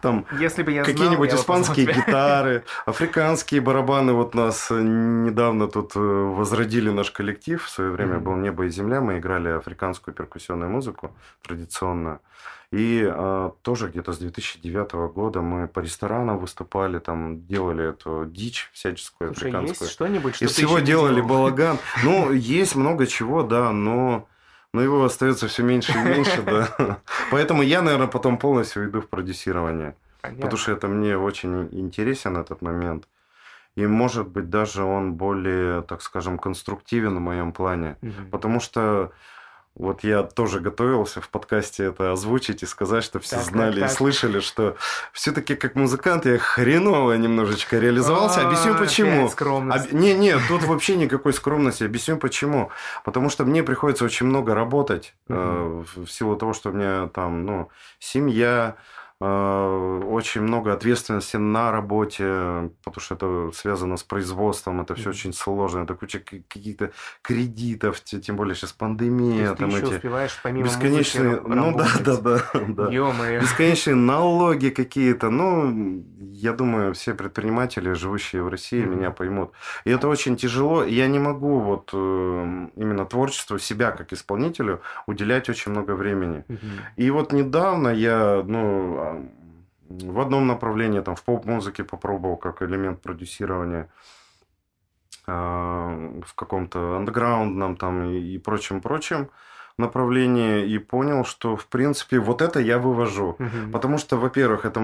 Там 0.01 0.27
Если 0.39 0.63
бы 0.63 0.73
я 0.73 0.85
какие-нибудь 0.85 1.33
испанские 1.35 1.87
гитары, 1.87 2.65
африканские 2.87 3.61
барабаны. 3.61 4.13
Вот 4.13 4.35
нас 4.35 4.71
э, 4.71 4.81
недавно 4.81 5.69
тут 5.69 5.93
э, 5.97 5.99
возродили 6.01 6.91
наш 6.91 7.11
коллектив. 7.11 7.63
В 7.63 7.69
свое 7.71 7.91
время 7.91 8.17
Мгм. 8.17 8.25
был 8.25 8.35
«Небо 8.37 8.65
и 8.65 8.71
земля». 8.71 9.01
Мы 9.01 9.19
играли 9.19 9.49
африканскую 9.51 10.15
перкуссионную 10.15 10.71
музыку 10.71 11.15
традиционную. 11.43 12.21
И 12.71 13.07
э, 13.07 13.51
тоже 13.63 13.89
где-то 13.89 14.13
с 14.13 14.19
2009 14.19 14.93
года 15.15 15.43
мы 15.43 15.69
по 15.69 15.81
ресторанам 15.81 16.39
выступали, 16.39 16.99
там 16.99 17.45
делали 17.47 17.91
эту 17.91 18.25
дичь 18.27 18.71
всяческую 18.73 19.35
Слушай, 19.35 19.51
африканскую. 19.51 19.77
есть 19.87 19.93
что-нибудь, 19.93 20.35
что 20.37 20.47
ты 20.47 20.53
всего 20.53 20.79
делали 20.79 21.17
делал? 21.17 21.29
балаган. 21.29 21.79
Ну, 22.03 22.33
есть 22.33 22.75
много 22.75 23.07
чего, 23.07 23.43
да, 23.43 23.73
но 23.73 24.27
но 24.73 24.83
его 24.83 25.05
остается 25.05 25.49
все 25.49 25.63
меньше 25.63 25.93
и 25.93 26.03
меньше, 26.03 26.43
да. 26.43 26.99
Поэтому 27.31 27.63
я, 27.63 27.83
наверное, 27.83 28.07
потом 28.07 28.39
полностью 28.39 28.83
уйду 28.83 29.01
в 29.01 29.09
продюсирование. 29.09 29.95
Понятно. 30.21 30.43
Потому 30.43 30.59
что 30.59 30.73
это 30.73 30.89
мне 30.89 31.17
очень 31.19 31.69
интересен 31.73 32.37
этот 32.37 32.63
момент. 32.63 33.09
И, 33.75 33.87
может 33.87 34.29
быть, 34.29 34.51
даже 34.51 34.83
он 34.85 35.15
более, 35.15 35.83
так 35.83 36.03
скажем, 36.03 36.39
конструктивен 36.39 37.17
в 37.17 37.21
моем 37.21 37.53
плане. 37.53 37.97
Потому 38.31 38.61
что 38.61 39.13
вот 39.75 40.05
я 40.05 40.23
тоже 40.23 40.61
готовился 40.61 41.21
в 41.23 41.29
подкасте 41.31 41.85
это 41.85 42.13
озвучить 42.13 42.63
и 42.63 42.67
сказать, 42.67 43.03
что 43.05 43.21
все 43.21 43.37
Так, 43.37 43.45
так, 43.47 43.55
знали 43.55 43.79
и 43.79 43.81
так. 43.81 43.91
слышали, 43.91 44.41
что 44.41 44.77
все-таки 45.13 45.55
как 45.55 45.75
музыкант 45.77 46.27
я 46.27 46.39
хреново 46.39 47.15
немножечко 47.15 47.79
реализовался. 47.79 48.47
Объясню 48.47 48.75
А, 48.75 48.79
почему. 48.79 49.21
опять 49.23 49.33
скромность. 49.33 49.87
Об- 49.87 49.93
Не, 49.95 50.15
не, 50.15 50.37
тут 50.49 50.63
вообще 50.65 50.97
никакой 50.97 51.33
скромности. 51.33 51.85
Объясню 51.85 52.19
почему. 52.19 52.71
Потому 53.05 53.31
что 53.31 53.45
мне 53.45 53.63
приходится 53.63 54.05
очень 54.05 54.27
много 54.27 54.55
работать 54.55 55.15
э, 55.29 55.83
в 55.97 56.07
силу 56.09 56.37
того, 56.37 56.53
что 56.53 56.69
у 56.71 56.73
меня 56.75 57.09
там, 57.09 57.47
ну, 57.47 57.69
семья, 57.99 58.77
очень 59.23 60.43
много 60.43 60.73
ответственности 60.73 61.37
на 61.37 61.71
работе, 61.71 62.71
потому 62.85 63.01
что 63.01 63.15
это 63.15 63.51
связано 63.55 63.97
с 63.97 64.03
производством, 64.03 64.81
это 64.81 64.95
все 64.95 65.11
очень 65.11 65.33
сложно, 65.33 65.81
это 65.85 65.95
куча 65.95 66.19
каких-то 66.19 66.91
кредитов, 67.23 68.01
те- 68.01 68.21
тем 68.21 68.37
более 68.37 68.55
сейчас 68.55 68.73
То 68.73 68.79
пандемия, 68.79 69.51
ты 69.53 69.57
там 69.57 69.69
еще 69.71 69.79
эти 69.79 69.95
успеваешь 69.95 70.41
помимо 70.43 70.65
бесконечные, 70.67 71.41
музыки 71.41 71.49
ну 71.49 71.77
да, 71.77 71.89
да, 72.05 72.17
да, 72.17 72.43
да. 72.69 72.91
Бесконечные 73.41 73.95
налоги 73.97 74.69
какие-то. 74.71 75.31
Ну, 75.31 76.05
я 76.33 76.53
думаю, 76.53 76.93
все 76.95 77.15
предприниматели, 77.15 77.93
живущие 77.93 78.43
в 78.43 78.49
России, 78.49 78.83
Мгм. 78.85 78.97
меня 78.99 79.11
поймут. 79.11 79.53
И 79.85 79.91
это 79.91 80.09
очень 80.09 80.37
тяжело. 80.37 80.85
Я 80.85 81.07
не 81.07 81.19
могу 81.19 81.61
вот 81.61 81.91
э, 81.93 82.69
именно 82.77 83.05
творчеству 83.05 83.59
себя 83.59 83.91
как 83.93 84.13
исполнителю 84.13 84.81
уделять 85.07 85.49
очень 85.49 85.71
много 85.73 85.93
времени. 85.95 86.45
Мгм. 86.49 86.59
И 86.97 87.11
вот 87.11 87.33
недавно 87.33 87.89
я, 87.89 88.43
ну, 88.47 89.12
в 89.89 90.21
одном 90.21 90.47
направлении, 90.47 91.01
там, 91.01 91.17
в 91.17 91.23
поп-музыке 91.23 91.85
попробовал 91.85 92.37
как 92.37 92.63
элемент 92.63 93.03
продюсирования, 93.03 93.89
а, 95.27 96.21
в 96.25 96.35
каком-то 96.35 96.97
андеграундном 96.97 97.77
там 97.77 98.11
и, 98.11 98.39
прочем-прочем 98.39 99.31
направлении, 99.79 100.67
и 100.67 100.79
понял, 100.79 101.25
что, 101.25 101.57
в 101.57 101.67
принципе, 101.67 102.19
вот 102.19 102.43
это 102.43 102.61
я 102.61 102.79
вывожу. 102.79 103.37
Мгм. 103.39 103.73
Потому 103.73 103.99
что, 103.99 104.17
во-первых, 104.17 104.65
это 104.65 104.81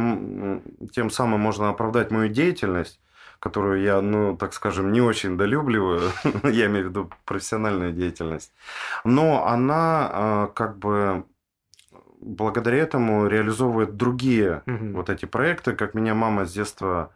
тем 0.93 1.11
самым 1.11 1.41
можно 1.41 1.69
оправдать 1.69 2.11
мою 2.11 2.29
деятельность, 2.29 3.01
которую 3.41 3.83
я, 3.83 4.01
ну, 4.01 4.37
так 4.37 4.53
скажем, 4.55 4.93
не 4.93 5.01
очень 5.01 5.37
долюбливаю, 5.37 6.13
я 6.45 6.67
имею 6.67 6.87
в 6.87 6.89
виду 6.89 7.11
профессиональную 7.25 7.93
деятельность, 7.93 8.53
но 9.05 9.47
она 9.47 10.11
а, 10.11 10.47
как 10.49 10.79
бы 10.79 11.25
благодаря 12.21 12.79
этому 12.79 13.27
реализовывает 13.27 13.97
другие 13.97 14.63
Мгм. 14.67 14.95
вот 14.95 15.11
эти 15.11 15.25
проекты, 15.25 15.75
как 15.75 15.95
меня 15.95 16.15
мама 16.15 16.47
с 16.47 16.53
детства, 16.53 17.13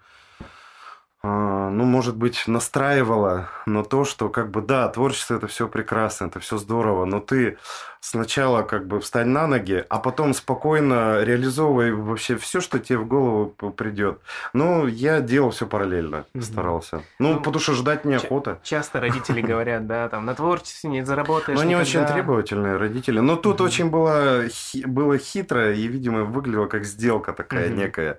а, 1.23 1.71
ну, 1.71 1.85
может 1.85 2.17
быть, 2.17 2.45
настраивала 2.49 3.49
на 3.67 3.85
то, 3.85 4.05
что 4.05 4.29
как 4.29 4.51
бы 4.51 4.61
да, 4.61 4.89
творчество 4.89 5.37
это 5.37 5.47
все 5.47 5.69
прекрасно, 5.69 6.27
это 6.27 6.41
все 6.41 6.59
здорово, 6.59 7.05
но 7.05 7.21
ты 7.21 7.59
сначала 8.03 8.63
как 8.63 8.89
бы 8.89 8.99
встань 9.01 9.29
на 9.29 9.47
ноги, 9.47 9.85
а 9.89 9.99
потом 10.01 10.35
спокойно 10.35 11.23
реализовывай 11.23 11.93
вообще 11.93 12.37
все, 12.37 12.61
что 12.61 12.81
тебе 12.81 12.99
в 12.99 13.07
голову 13.07 13.51
придет. 13.77 14.21
Ну, 14.53 14.89
я 14.89 15.21
делал 15.21 15.51
все 15.51 15.67
параллельно, 15.69 16.27
Мгм. 16.35 16.43
старался. 16.43 17.03
Ну, 17.21 17.35
Ну, 17.35 17.39
потому 17.39 17.61
что 17.61 17.75
ждать 17.75 18.05
неохота. 18.05 18.59
Часто 18.65 18.99
родители 19.01 19.41
говорят, 19.53 19.87
да, 19.87 20.09
там, 20.09 20.27
на 20.27 20.35
творчестве 20.35 20.91
не 20.91 21.05
заработаешь 21.07 21.57
Но 21.57 21.63
они 21.63 21.77
очень 21.77 22.05
требовательные 22.05 22.77
родители. 22.77 23.21
Но 23.21 23.37
тут 23.37 23.61
Мгм. 23.61 23.67
очень 23.67 23.91
было, 23.91 24.43
было 24.85 25.17
хитро 25.17 25.73
и, 25.73 25.87
видимо, 25.87 26.25
выглядело 26.25 26.67
как 26.67 26.85
сделка 26.85 27.33
такая 27.33 27.69
Мгм. 27.69 27.79
некая. 27.79 28.19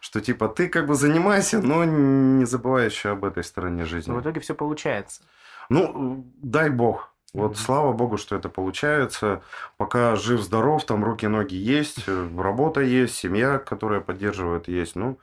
Что 0.00 0.22
типа 0.22 0.48
ты 0.48 0.68
как 0.68 0.86
бы 0.86 0.94
занимайся, 0.94 1.60
но 1.60 1.84
не 1.84 2.46
забывай 2.46 2.86
еще 2.86 3.10
об 3.10 3.26
этой 3.26 3.44
стороне 3.44 3.84
жизни. 3.84 4.10
Но 4.10 4.18
в 4.18 4.22
итоге 4.22 4.40
все 4.40 4.54
получается. 4.54 5.20
Ну, 5.68 6.24
дай 6.42 6.70
бог. 6.70 7.12
Вот 7.34 7.58
слава 7.58 7.92
богу, 7.92 8.16
что 8.16 8.36
это 8.36 8.48
получается. 8.48 9.42
Пока 9.76 10.16
жив-здоров, 10.16 10.84
там 10.84 11.04
руки-ноги 11.04 11.54
есть, 11.54 12.04
э, 12.06 12.28
работа 12.38 12.80
есть, 12.80 13.16
семья, 13.16 13.58
которая 13.58 14.00
поддерживает, 14.00 14.66
есть. 14.68 14.96
Ну, 14.96 15.18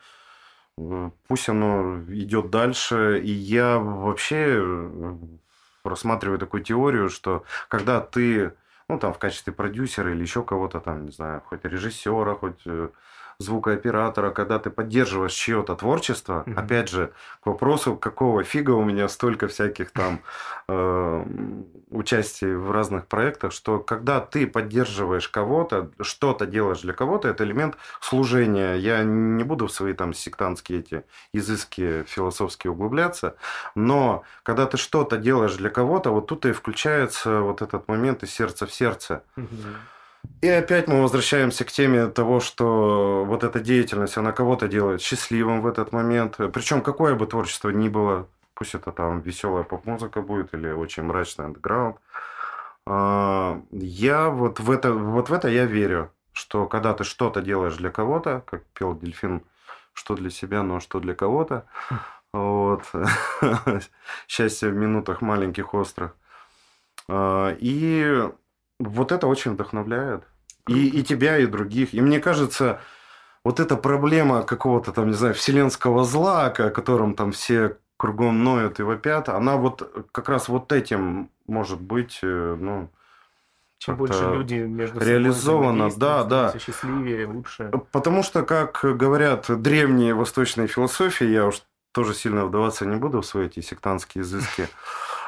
э, 0.77 1.09
пусть 1.27 1.49
оно 1.49 1.99
идет 2.09 2.51
дальше. 2.51 3.19
И 3.23 3.31
я 3.31 3.79
вообще 3.79 4.59
э, 4.59 5.17
рассматриваю 5.83 6.37
такую 6.37 6.63
теорию, 6.63 7.09
что 7.09 7.43
когда 7.69 8.01
ты, 8.01 8.53
ну, 8.87 8.99
там, 8.99 9.11
в 9.11 9.17
качестве 9.17 9.51
продюсера 9.51 10.11
или 10.11 10.21
еще 10.21 10.43
кого-то 10.43 10.79
там, 10.79 11.05
не 11.05 11.11
знаю, 11.11 11.41
хоть 11.47 11.65
режиссера, 11.65 12.35
хоть 12.35 12.61
звукооператора, 13.39 14.31
когда 14.31 14.59
ты 14.59 14.69
поддерживаешь 14.69 15.33
чье-то 15.33 15.75
творчество, 15.75 16.43
Мгм. 16.45 16.57
опять 16.57 16.89
же, 16.89 17.11
к 17.41 17.45
вопросу, 17.47 17.95
какого 17.95 18.43
фига 18.43 18.71
у 18.71 18.83
меня 18.83 19.07
столько 19.07 19.47
всяких 19.47 19.91
там 19.91 20.21
э, 20.67 21.25
участий 21.89 22.55
в 22.55 22.71
разных 22.71 23.07
проектах, 23.07 23.51
что 23.51 23.79
когда 23.79 24.19
ты 24.19 24.47
поддерживаешь 24.47 25.29
кого-то, 25.29 25.91
что-то 26.01 26.45
делаешь 26.45 26.81
для 26.81 26.93
кого-то, 26.93 27.27
это 27.27 27.43
элемент 27.43 27.77
служения. 28.01 28.75
Я 28.75 29.03
не 29.03 29.43
буду 29.43 29.67
в 29.67 29.71
свои 29.71 29.93
там 29.93 30.13
сектантские 30.13 30.79
эти 30.79 31.03
изыски 31.33 32.03
философские 32.07 32.71
углубляться, 32.71 33.35
но 33.75 34.23
когда 34.43 34.65
ты 34.65 34.77
что-то 34.77 35.17
делаешь 35.17 35.55
для 35.55 35.69
кого-то, 35.69 36.09
вот 36.11 36.27
тут 36.27 36.45
и 36.45 36.51
включается 36.51 37.41
вот 37.41 37.61
этот 37.61 37.87
момент 37.87 38.23
из 38.23 38.31
сердца 38.31 38.65
в 38.65 38.73
сердце. 38.73 39.23
Мгм. 39.35 39.75
И 40.41 40.47
опять 40.47 40.87
мы 40.87 41.01
возвращаемся 41.01 41.65
к 41.65 41.71
теме 41.71 42.07
того, 42.07 42.39
что 42.39 43.25
вот 43.25 43.43
эта 43.43 43.59
деятельность, 43.59 44.17
она 44.17 44.31
кого-то 44.31 44.67
делает 44.67 45.01
счастливым 45.01 45.61
в 45.61 45.67
этот 45.67 45.91
момент. 45.91 46.37
Причем 46.53 46.81
какое 46.81 47.15
бы 47.15 47.25
творчество 47.27 47.69
ни 47.69 47.89
было, 47.89 48.27
пусть 48.53 48.75
это 48.75 48.91
там 48.91 49.21
веселая 49.21 49.63
поп-музыка 49.63 50.21
будет 50.21 50.53
или 50.53 50.69
очень 50.71 51.03
мрачный 51.03 51.45
андеграунд. 51.45 51.97
а, 52.85 53.61
Я 53.71 54.29
вот 54.29 54.59
в 54.59 54.71
это, 54.71 54.93
вот 54.93 55.29
в 55.29 55.33
это 55.33 55.47
я 55.49 55.65
верю, 55.65 56.11
что 56.33 56.67
когда 56.67 56.93
ты 56.93 57.03
что-то 57.03 57.41
делаешь 57.41 57.77
для 57.77 57.89
кого-то, 57.91 58.43
как 58.45 58.63
пел 58.73 58.95
Дельфин, 58.95 59.43
что 59.93 60.15
для 60.15 60.29
себя, 60.29 60.63
но 60.63 60.79
что 60.79 60.99
для 60.99 61.15
кого-то, 61.15 61.65
вот, 62.33 62.83
счастье 64.27 64.69
в 64.69 64.75
минутах 64.75 65.21
маленьких 65.21 65.73
острых. 65.73 66.15
А, 67.07 67.55
И 67.59 68.29
вот 68.79 69.11
это 69.11 69.27
очень 69.27 69.51
вдохновляет. 69.51 70.23
И, 70.67 70.87
и 70.87 71.03
тебя, 71.03 71.37
и 71.37 71.45
других. 71.45 71.93
И 71.93 72.01
мне 72.01 72.19
кажется, 72.19 72.81
вот 73.43 73.59
эта 73.59 73.77
проблема 73.77 74.41
какого-то 74.41 74.91
там, 74.91 75.07
не 75.07 75.13
знаю, 75.13 75.35
вселенского 75.35 76.03
зла, 76.03 76.47
о 76.47 76.69
котором 76.71 77.13
там 77.13 77.31
все 77.31 77.77
кругом 77.97 78.43
ноют 78.43 78.79
и 78.79 78.83
вопят, 78.83 79.29
она 79.29 79.57
вот 79.57 80.07
как 80.11 80.27
раз 80.27 80.49
вот 80.49 80.71
этим 80.71 81.29
может 81.47 81.79
быть, 81.79 82.19
э, 82.23 82.57
ну, 82.59 82.89
Чем 83.77 83.97
больше 83.97 84.23
люди 84.23 84.55
между 84.55 84.99
собой 84.99 85.13
реализовано, 85.13 85.89
да, 85.95 86.23
да. 86.23 86.53
счастливее, 86.57 87.27
лучше. 87.27 87.71
Потому 87.91 88.23
что, 88.23 88.43
как 88.43 88.79
говорят 88.83 89.45
древние 89.61 90.13
восточные 90.13 90.67
философии, 90.67 91.25
я 91.25 91.47
уж 91.47 91.61
тоже 91.91 92.13
сильно 92.13 92.45
вдаваться 92.45 92.85
не 92.85 92.95
буду 92.95 93.21
в 93.21 93.25
свои 93.25 93.45
эти 93.45 93.61
сектантские 93.61 94.23
изыски, 94.23 94.67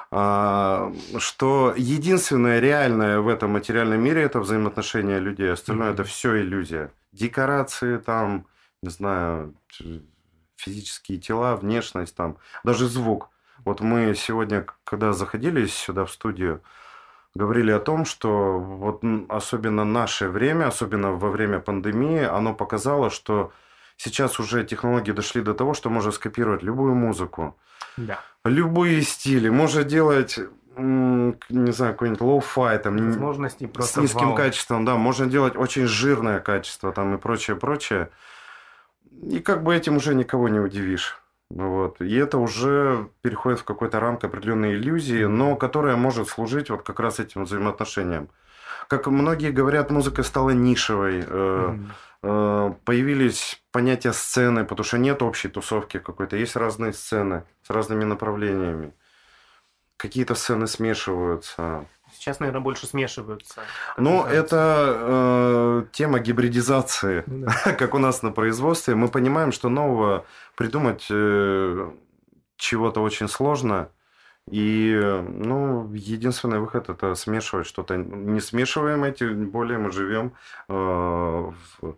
что 0.09 1.73
единственное 1.75 2.59
реальное 2.59 3.19
в 3.19 3.27
этом 3.27 3.51
материальном 3.51 3.99
мире 4.01 4.23
это 4.23 4.39
взаимоотношения 4.39 5.19
людей, 5.19 5.51
остальное 5.51 5.87
Мгм. 5.87 5.93
это 5.95 6.03
все 6.03 6.39
иллюзия. 6.39 6.91
Декорации 7.11 7.97
там, 7.97 8.45
не 8.81 8.89
знаю, 8.89 9.53
физические 10.55 11.17
тела, 11.19 11.55
внешность 11.55 12.15
там, 12.15 12.37
даже 12.63 12.87
звук. 12.87 13.29
Вот 13.65 13.81
мы 13.81 14.13
сегодня, 14.15 14.65
когда 14.83 15.13
заходили 15.13 15.65
сюда 15.65 16.05
в 16.05 16.11
студию, 16.11 16.61
говорили 17.35 17.71
о 17.71 17.79
том, 17.79 18.05
что 18.05 18.59
вот 18.59 19.03
особенно 19.29 19.83
наше 19.83 20.29
время, 20.29 20.67
особенно 20.67 21.11
во 21.11 21.29
время 21.29 21.59
пандемии, 21.59 22.23
оно 22.23 22.53
показало, 22.53 23.09
что 23.09 23.51
сейчас 23.97 24.39
уже 24.39 24.63
технологии 24.63 25.11
дошли 25.11 25.41
до 25.41 25.53
того, 25.53 25.73
что 25.73 25.89
можно 25.89 26.11
скопировать 26.11 26.63
любую 26.63 26.95
музыку, 26.95 27.57
Да. 27.97 28.19
любые 28.45 29.01
стили, 29.01 29.49
можно 29.49 29.83
делать, 29.83 30.39
не 30.77 31.71
знаю, 31.71 31.93
какой-нибудь 31.93 32.21
lo-fi, 32.21 32.77
там, 32.79 32.97
Возможностей 32.97 33.69
с 33.79 33.97
низким 33.97 34.27
вау. 34.27 34.35
качеством, 34.35 34.85
да, 34.85 34.95
можно 34.95 35.25
делать 35.25 35.55
очень 35.55 35.87
жирное 35.87 36.39
качество 36.39 36.93
там 36.93 37.15
и 37.15 37.17
прочее, 37.17 37.57
прочее. 37.57 38.09
И 39.23 39.39
как 39.39 39.63
бы 39.63 39.75
этим 39.75 39.97
уже 39.97 40.13
никого 40.13 40.47
не 40.47 40.59
удивишь. 40.59 41.19
Вот. 41.49 42.01
И 42.01 42.15
это 42.15 42.37
уже 42.37 43.09
переходит 43.21 43.59
в 43.59 43.63
какой-то 43.63 43.99
ранг 43.99 44.23
определенной 44.23 44.75
иллюзии, 44.75 45.23
но 45.23 45.55
которая 45.55 45.95
может 45.95 46.27
служить 46.27 46.69
вот 46.69 46.83
как 46.83 46.99
раз 46.99 47.19
этим 47.19 47.45
взаимоотношениям. 47.45 48.29
Как 48.87 49.07
многие 49.07 49.51
говорят, 49.51 49.91
музыка 49.91 50.23
стала 50.23 50.51
нишевой, 50.51 51.23
э, 51.27 51.77
появились 52.21 53.61
понятия 53.71 54.13
сцены, 54.13 54.65
потому 54.65 54.85
что 54.85 54.97
нет 54.97 55.21
общей 55.21 55.49
тусовки 55.49 55.99
какой-то, 55.99 56.35
есть 56.35 56.55
разные 56.55 56.93
сцены 56.93 57.43
с 57.63 57.69
разными 57.69 58.03
направлениями. 58.05 58.93
какие-то 59.97 60.35
сцены 60.35 60.67
смешиваются. 60.67 61.85
Сейчас, 62.13 62.39
наверное, 62.39 62.61
больше 62.61 62.87
смешиваются. 62.87 63.61
Ну, 63.97 64.23
это 64.23 64.95
э, 64.95 65.85
тема 65.91 66.19
гибридизации, 66.19 67.23
да. 67.25 67.51
как 67.79 67.93
у 67.93 67.97
нас 67.97 68.21
на 68.21 68.31
производстве. 68.31 68.95
Мы 68.95 69.07
понимаем, 69.07 69.51
что 69.51 69.69
нового 69.69 70.25
придумать 70.55 71.07
э, 71.09 71.91
чего-то 72.57 73.01
очень 73.01 73.27
сложно. 73.27 73.89
И, 74.49 74.97
ну, 75.27 75.91
единственный 75.93 76.59
выход 76.59 76.89
это 76.89 77.15
смешивать 77.15 77.67
что-то 77.67 77.97
несмешиваемое, 77.97 79.11
тем 79.11 79.49
более 79.49 79.77
мы 79.77 79.91
живем 79.91 80.33
э, 80.69 80.73
в, 80.73 81.95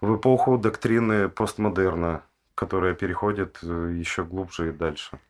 в 0.00 0.16
эпоху 0.16 0.58
доктрины 0.58 1.28
постмодерна, 1.28 2.22
которая 2.56 2.94
переходит 2.94 3.58
э, 3.62 3.92
еще 3.94 4.24
глубже 4.24 4.70
и 4.70 4.72
дальше. 4.72 5.20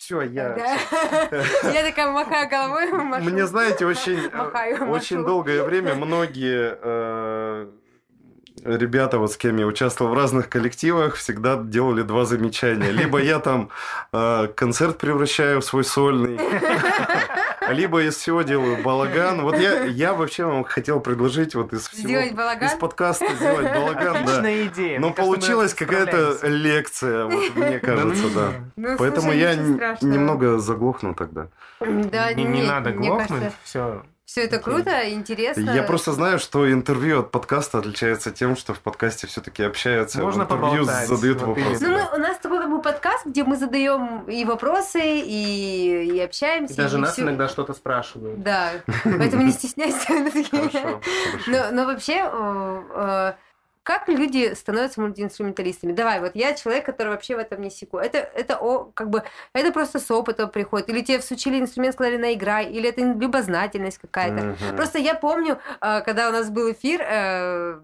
Все, 0.00 0.22
я... 0.22 0.54
Да. 0.54 1.42
Я 1.72 1.82
такая 1.84 2.10
махаю 2.10 2.48
головой, 2.48 2.90
машу. 2.90 3.30
Мне, 3.30 3.46
знаете, 3.46 3.84
очень, 3.84 4.18
э, 4.18 4.34
Махаю, 4.34 4.90
очень 4.90 5.24
долгое 5.26 5.62
время 5.62 5.94
многие 5.94 6.78
э, 6.80 7.70
ребята, 8.64 9.18
вот 9.18 9.32
с 9.32 9.36
кем 9.36 9.56
я 9.56 9.66
участвовал 9.66 10.12
в 10.12 10.14
разных 10.14 10.48
коллективах, 10.48 11.14
всегда 11.14 11.56
делали 11.56 12.02
два 12.02 12.24
замечания. 12.24 12.90
Либо 12.90 13.20
я 13.20 13.38
там 13.38 13.70
э, 14.12 14.48
концерт 14.54 14.98
превращаю 14.98 15.60
в 15.60 15.64
свой 15.64 15.84
сольный, 15.84 16.38
либо 17.70 18.02
из 18.02 18.16
всего 18.16 18.42
делаю 18.42 18.82
балаган. 18.82 19.42
Вот 19.42 19.58
я, 19.58 19.84
я 19.84 20.14
вообще 20.14 20.44
вам 20.44 20.64
хотел 20.64 21.00
предложить 21.00 21.54
вот 21.54 21.72
из 21.72 21.88
всего... 21.88 22.08
Сделать 22.08 22.34
балаган? 22.34 22.68
Из 22.68 22.74
подкаста 22.74 23.34
сделать 23.34 23.72
балаган, 23.72 24.12
да. 24.12 24.20
Отличная 24.20 24.66
идея. 24.66 25.00
Но 25.00 25.08
Мне 25.08 25.16
получилась 25.16 25.74
какая-то 25.74 26.46
лекция, 26.46 27.24
вот 27.26 27.54
мне 27.56 27.78
кажется, 27.78 28.22
ну, 28.24 28.30
да. 28.34 28.52
Ну, 28.76 28.96
Поэтому 28.98 29.32
слушай, 29.32 29.38
я 29.38 29.54
немного 29.54 30.58
заглохну 30.58 31.14
тогда. 31.14 31.48
Да, 31.80 32.32
Не, 32.34 32.44
не 32.44 32.60
нет, 32.60 32.68
надо 32.68 32.92
глохнуть, 32.92 33.28
кажется, 33.28 33.52
все. 33.64 34.02
Все 34.30 34.44
это 34.44 34.60
круто, 34.60 35.10
интересно. 35.10 35.70
Я 35.70 35.82
просто 35.82 36.12
знаю, 36.12 36.38
что 36.38 36.70
интервью 36.70 37.18
от 37.18 37.32
подкаста 37.32 37.78
отличается 37.78 38.30
тем, 38.30 38.54
что 38.54 38.74
в 38.74 38.78
подкасте 38.78 39.26
все-таки 39.26 39.64
общаются, 39.64 40.22
Можно 40.22 40.44
в 40.44 40.52
интервью 40.52 40.84
поболтать, 40.84 41.08
задают 41.08 41.40
вот 41.40 41.58
вопросы. 41.58 41.84
Ну, 41.84 41.96
да. 41.96 42.10
мы, 42.12 42.16
у 42.16 42.20
нас 42.20 42.38
такой 42.38 42.60
как 42.60 42.70
бы 42.70 42.80
подкаст, 42.80 43.26
где 43.26 43.42
мы 43.42 43.56
задаем 43.56 44.22
и 44.28 44.44
вопросы, 44.44 45.00
и, 45.02 46.12
и 46.14 46.20
общаемся. 46.20 46.74
И 46.74 46.76
даже 46.76 46.98
и 46.98 47.00
нас 47.00 47.14
всё- 47.14 47.22
иногда 47.22 47.48
что-то 47.48 47.74
спрашивают. 47.74 48.40
Да, 48.40 48.70
поэтому 49.02 49.42
не 49.42 49.50
стесняйся. 49.50 49.98
Хорошо, 50.06 50.44
хорошо. 50.48 51.00
Но, 51.48 51.72
но 51.72 51.86
вообще, 51.86 52.22
э, 52.24 52.82
э, 52.94 53.32
как 53.82 54.08
люди 54.08 54.52
становятся 54.54 55.00
мультиинструменталистами? 55.00 55.92
Давай, 55.92 56.20
вот 56.20 56.32
я 56.34 56.54
человек, 56.54 56.84
который 56.84 57.08
вообще 57.08 57.36
в 57.36 57.38
этом 57.38 57.60
не 57.62 57.70
секу. 57.70 57.98
Это, 57.98 58.18
это, 58.18 58.58
о, 58.58 58.84
как 58.84 59.10
бы, 59.10 59.22
это 59.52 59.72
просто 59.72 59.98
с 59.98 60.10
опыта 60.10 60.46
приходит. 60.46 60.88
Или 60.90 61.00
тебе 61.00 61.18
всучили 61.18 61.58
инструмент, 61.58 61.94
сказали, 61.94 62.16
наиграй, 62.16 62.66
или 62.70 62.88
это 62.88 63.00
любознательность 63.00 63.98
какая-то. 63.98 64.44
Мгм. 64.44 64.76
Просто 64.76 64.98
я 64.98 65.14
помню, 65.14 65.58
э, 65.80 66.00
когда 66.02 66.28
у 66.28 66.32
нас 66.32 66.50
был 66.50 66.70
эфир 66.70 67.00
э, 67.02 67.80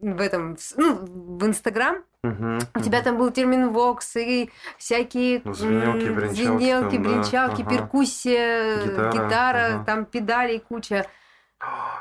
в 0.00 0.20
этом, 0.20 0.56
ну, 0.76 0.94
в 1.38 1.46
Инстаграм, 1.46 2.04
Мгм. 2.22 2.58
у 2.74 2.80
тебя 2.80 3.00
там 3.02 3.16
был 3.16 3.30
термин 3.30 3.70
вокс 3.70 4.16
и 4.16 4.50
всякие 4.76 5.40
Ну, 5.44 5.54
звенелки, 5.54 6.08
бренчалки 6.10 6.34
звенелки, 6.34 6.94
там, 6.96 7.02
да, 7.02 7.08
бренчалки, 7.10 7.62
ага. 7.62 7.70
перкуссия, 7.70 8.84
Гитара, 8.84 9.12
гитара, 9.12 9.66
ага. 9.74 9.84
там 9.84 10.04
педалей 10.04 10.58
куча. 10.58 11.06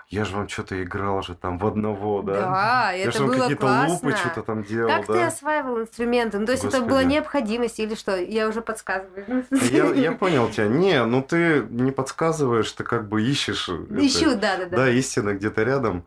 Я 0.10 0.24
же 0.24 0.36
вам 0.36 0.48
что-то 0.48 0.82
играл 0.84 1.22
же 1.24 1.34
там 1.36 1.58
в 1.58 1.66
одного, 1.66 2.22
да? 2.22 2.34
Да, 2.34 2.92
Я 2.92 3.06
же 3.06 3.10
это 3.10 3.20
вам 3.22 3.28
было 3.30 3.40
какие-то 3.42 3.62
классно. 3.62 3.94
лупы 3.94 4.12
что-то 4.16 4.44
там 4.44 4.64
делал, 4.64 4.90
Как 4.90 5.08
ты 5.08 5.14
да? 5.14 5.28
осваивал 5.28 5.82
инструменты? 5.82 6.40
Ну, 6.40 6.46
то 6.46 6.52
есть 6.52 6.64
это 6.64 6.78
Господи. 6.78 6.90
была 6.92 7.04
необходимость 7.04 7.80
или 7.80 7.96
что? 7.96 8.16
Я 8.16 8.48
уже 8.48 8.62
подсказываю. 8.62 9.46
Я, 9.72 9.86
я 9.94 10.12
понял 10.12 10.50
тебя. 10.50 10.68
Не, 10.68 11.04
ну 11.06 11.24
ты 11.24 11.66
не 11.70 11.92
подсказываешь, 11.92 12.72
ты 12.72 12.84
как 12.84 13.10
бы 13.10 13.24
ищешь. 13.24 13.68
это. 13.68 14.06
Ищу, 14.06 14.36
да, 14.36 14.58
да, 14.58 14.66
да. 14.66 14.78
Да, 14.78 14.90
истина 14.90 15.34
где-то 15.34 15.64
рядом, 15.64 16.06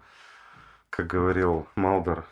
как 0.89 1.09
говорил 1.09 1.67
Малдер. 1.75 2.25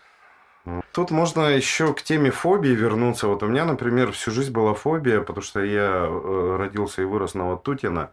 Тут 0.93 1.11
можно 1.11 1.49
еще 1.49 1.95
к 1.95 2.03
теме 2.03 2.31
фобии 2.31 2.69
вернуться. 2.75 3.27
Вот 3.27 3.43
у 3.43 3.47
меня, 3.47 3.65
например, 3.65 4.13
всю 4.13 4.31
жизнь 4.31 4.53
была 4.53 4.75
фобия, 4.75 5.21
потому 5.21 5.43
что 5.43 5.61
я 5.65 6.07
э, 6.07 6.57
родился 6.59 7.03
и 7.03 7.05
вырос 7.07 7.35
на 7.35 7.49
Ватутино, 7.49 8.11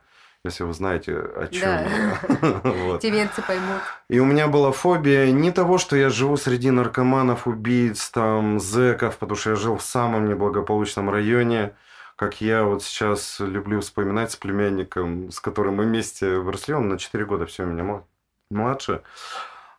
если 0.50 0.64
вы 0.64 0.74
знаете, 0.74 1.14
о 1.16 1.48
чем 1.52 1.62
Да. 1.62 1.82
я. 1.82 2.62
Вот. 2.64 3.02
Тевенцы 3.02 3.42
поймут. 3.42 3.82
И 4.10 4.20
у 4.20 4.26
меня 4.26 4.48
была 4.48 4.72
фобия 4.72 5.32
не 5.32 5.52
того, 5.52 5.78
что 5.78 5.96
я 5.96 6.10
живу 6.10 6.38
среди 6.38 6.72
наркоманов, 6.72 7.48
убийц, 7.48 8.10
там, 8.10 8.60
зэков, 8.60 9.18
потому 9.18 9.36
что 9.38 9.52
я 9.52 9.56
жил 9.56 9.78
в 9.78 9.84
самом 9.84 10.28
неблагополучном 10.30 11.10
районе, 11.10 11.74
как 12.16 12.40
я 12.42 12.64
вот 12.64 12.82
сейчас 12.84 13.38
люблю 13.40 13.82
вспоминать 13.82 14.32
с 14.32 14.36
племянником, 14.36 15.32
с 15.32 15.40
которым 15.40 15.76
мы 15.76 15.84
вместе 15.84 16.38
выросли, 16.38 16.74
он 16.74 16.88
на 16.88 16.98
4 16.98 17.26
года 17.26 17.46
все 17.46 17.66
меня 17.66 17.84
мла- 17.84 18.04
младше, 18.50 19.02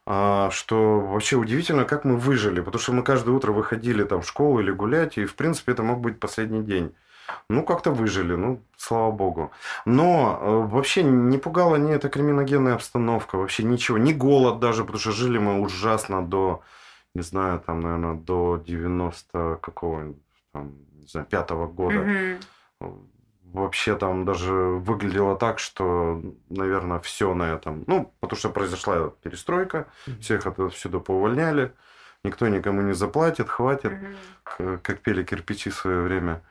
а, 0.05 0.51
что 0.51 1.01
вообще 1.01 1.37
удивительно, 1.37 1.85
как 1.85 2.05
мы 2.05 2.17
выжили, 2.17 2.61
потому 2.61 2.81
что 2.81 2.93
мы 2.93 3.03
каждое 3.03 3.33
утро 3.33 3.53
выходили 3.53 4.05
там 4.05 4.21
в 4.23 4.29
школу 4.29 4.61
или 4.61 4.71
гулять, 4.71 5.19
и, 5.19 5.25
в 5.25 5.35
принципе, 5.35 5.73
это 5.73 5.83
мог 5.83 6.01
быть 6.01 6.21
последний 6.21 6.63
день. 6.63 6.95
Ну, 7.49 7.63
как-то 7.63 7.91
выжили, 7.91 8.35
ну, 8.35 8.61
слава 8.77 9.11
богу. 9.11 9.51
Но 9.85 10.39
э, 10.41 10.75
вообще 10.75 11.03
не 11.03 11.39
пугала 11.39 11.77
ни 11.77 11.93
эта 11.93 12.09
криминогенная 12.09 12.75
обстановка, 12.75 13.37
вообще 13.37 13.65
ничего, 13.65 13.99
ни 13.99 14.13
голод 14.13 14.61
даже, 14.61 14.83
потому 14.83 15.01
что 15.01 15.13
жили 15.13 15.39
мы 15.39 15.61
ужасно 15.61 16.25
до, 16.25 16.63
не 17.15 17.23
знаю, 17.23 17.61
там, 17.61 17.81
наверное, 17.81 18.15
до 18.15 18.63
90 18.67 19.57
какого 19.63 20.15
там, 20.53 20.73
не 20.95 21.07
знаю, 21.07 21.27
пятого 21.27 21.67
года. 21.67 21.99
Мгм. 22.81 23.09
Вообще 23.53 23.97
там 23.97 24.25
даже 24.25 24.53
выглядело 24.53 25.37
так, 25.37 25.59
что, 25.59 26.21
наверное, 26.51 26.99
все 26.99 27.33
на 27.33 27.45
этом. 27.55 27.85
Ну, 27.87 28.13
потому 28.21 28.39
что 28.39 28.51
произошла 28.51 29.11
перестройка, 29.23 29.87
всех 30.21 30.47
отсюда 30.47 30.99
поувольняли, 30.99 31.73
никто 32.25 32.49
никому 32.49 32.83
не 32.83 32.93
заплатит, 32.93 33.49
хватит 33.49 33.93
к- 34.43 34.79
как 34.79 35.01
пели 35.01 35.23
кирпичи 35.25 35.71
в 35.71 35.75
свое 35.75 36.03
время. 36.03 36.43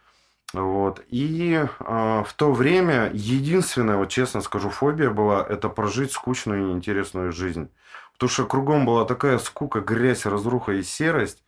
Вот. 0.53 1.01
И 1.09 1.65
а, 1.79 2.23
в 2.23 2.33
то 2.33 2.51
время 2.51 3.09
единственная, 3.13 3.97
вот 3.97 4.09
честно 4.09 4.41
скажу, 4.41 4.69
фобия 4.69 5.09
была 5.09 5.45
это 5.47 5.69
прожить 5.69 6.11
скучную 6.11 6.61
и 6.61 6.65
неинтересную 6.65 7.31
жизнь. 7.31 7.69
Потому 8.13 8.29
что 8.29 8.45
кругом 8.45 8.85
была 8.85 9.05
такая 9.05 9.37
скука, 9.39 9.81
грязь, 9.81 10.25
разруха 10.25 10.73
и 10.73 10.83
серость. 10.83 11.43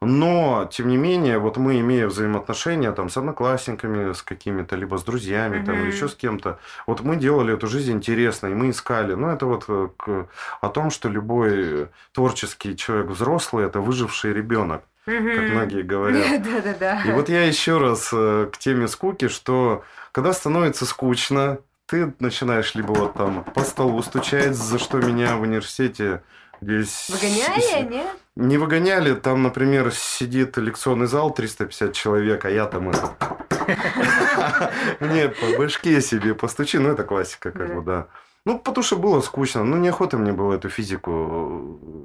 Но, 0.00 0.68
тем 0.70 0.88
не 0.88 0.96
менее, 0.98 1.38
вот 1.38 1.56
мы, 1.56 1.80
имея 1.80 2.08
взаимоотношения 2.08 2.92
там, 2.92 3.08
с 3.08 3.16
одноклассниками, 3.16 4.12
с 4.12 4.22
какими-то, 4.22 4.76
либо 4.76 4.98
с 4.98 5.04
друзьями, 5.04 5.64
там, 5.64 5.76
Мгм. 5.76 5.84
или 5.84 5.92
еще 5.92 6.08
с 6.08 6.14
кем-то, 6.14 6.58
вот 6.86 7.00
мы 7.00 7.16
делали 7.16 7.54
эту 7.54 7.68
жизнь 7.68 7.92
интересной, 7.92 8.54
мы 8.54 8.70
искали. 8.70 9.14
Ну, 9.14 9.28
это 9.28 9.46
вот 9.46 9.64
э, 9.68 9.88
к- 9.96 10.28
о 10.60 10.68
том, 10.68 10.90
что 10.90 11.08
любой 11.08 11.88
творческий 12.12 12.76
человек 12.76 13.06
взрослый– 13.06 13.64
это 13.66 13.80
выживший 13.80 14.34
ребенок 14.34 14.82
как 15.04 15.20
многие 15.20 15.82
говорят. 15.82 16.42
Да-да-да. 16.44 17.02
И 17.06 17.12
вот 17.12 17.28
я 17.28 17.44
еще 17.44 17.78
раз 17.78 18.10
э, 18.12 18.48
к 18.52 18.58
теме 18.58 18.88
скуки, 18.88 19.28
что 19.28 19.84
когда 20.12 20.32
становится 20.32 20.86
скучно, 20.86 21.58
ты 21.86 22.14
начинаешь 22.18 22.74
либо 22.74 22.92
вот 22.92 23.14
там 23.14 23.44
по 23.44 23.62
столу 23.62 24.02
стучать, 24.02 24.54
за 24.54 24.78
что 24.78 24.98
меня 24.98 25.36
в 25.36 25.42
университете 25.42 26.22
здесь... 26.60 27.10
Выгоняли, 27.10 27.88
нет? 27.88 28.06
Не 28.36 28.58
выгоняли, 28.58 29.14
там, 29.14 29.42
например, 29.42 29.92
сидит 29.92 30.56
лекционный 30.56 31.06
зал 31.06 31.32
350 31.32 31.92
человек, 31.92 32.44
а 32.44 32.50
я 32.50 32.66
там 32.66 32.90
это... 32.90 33.10
Мне 35.00 35.28
по 35.28 35.58
башке 35.58 36.00
себе 36.00 36.34
постучи, 36.34 36.78
ну 36.78 36.90
это 36.90 37.04
классика, 37.04 37.50
как 37.50 37.68
Да. 37.68 37.74
бы, 37.74 37.82
да. 37.82 38.06
Ну, 38.46 38.58
потому 38.58 38.84
что 38.84 38.96
было 38.96 39.20
скучно, 39.22 39.64
ну, 39.64 39.76
неохота 39.76 40.18
мне 40.18 40.32
было 40.32 40.54
эту 40.54 40.68
физику 40.68 41.78
э, 41.82 42.03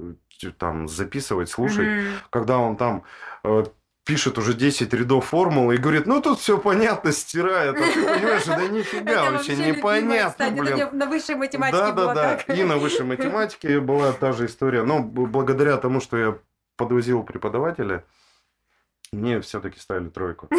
там 0.58 0.88
записывать, 0.88 1.50
слушать 1.50 1.88
Мгм. 1.88 2.06
когда 2.30 2.58
он 2.60 2.78
там 2.78 3.04
э, 3.44 3.64
пишет 4.06 4.38
уже 4.38 4.54
10 4.54 4.92
рядов 4.94 5.26
формулы 5.26 5.76
и 5.76 5.78
говорит, 5.78 6.08
ну 6.08 6.22
тут 6.22 6.40
все 6.40 6.58
понятно, 6.58 7.12
стирает. 7.12 7.76
А 7.76 7.80
ты 7.80 7.94
понимаешь, 7.94 8.46
да 8.46 8.68
нифига 8.68 9.32
вообще 9.32 9.56
непонятно, 9.56 10.50
блин. 10.50 10.90
на 10.94 11.06
высшей 11.06 11.36
математике 11.36 11.78
Да, 11.78 11.92
да, 11.92 12.14
да. 12.14 12.54
И 12.54 12.64
на 12.64 12.78
высшей 12.78 13.06
математике 13.06 13.80
была 13.80 14.12
та 14.14 14.32
же 14.32 14.48
история. 14.48 14.84
Но 14.84 15.00
благодаря 15.04 15.78
тому, 15.78 16.02
что 16.02 16.18
я 16.18 16.38
подвозил 16.76 17.24
преподавателя, 17.24 18.04
мне 19.12 19.42
все-таки 19.42 19.80
ставили 19.80 20.10
тройку. 20.10 20.50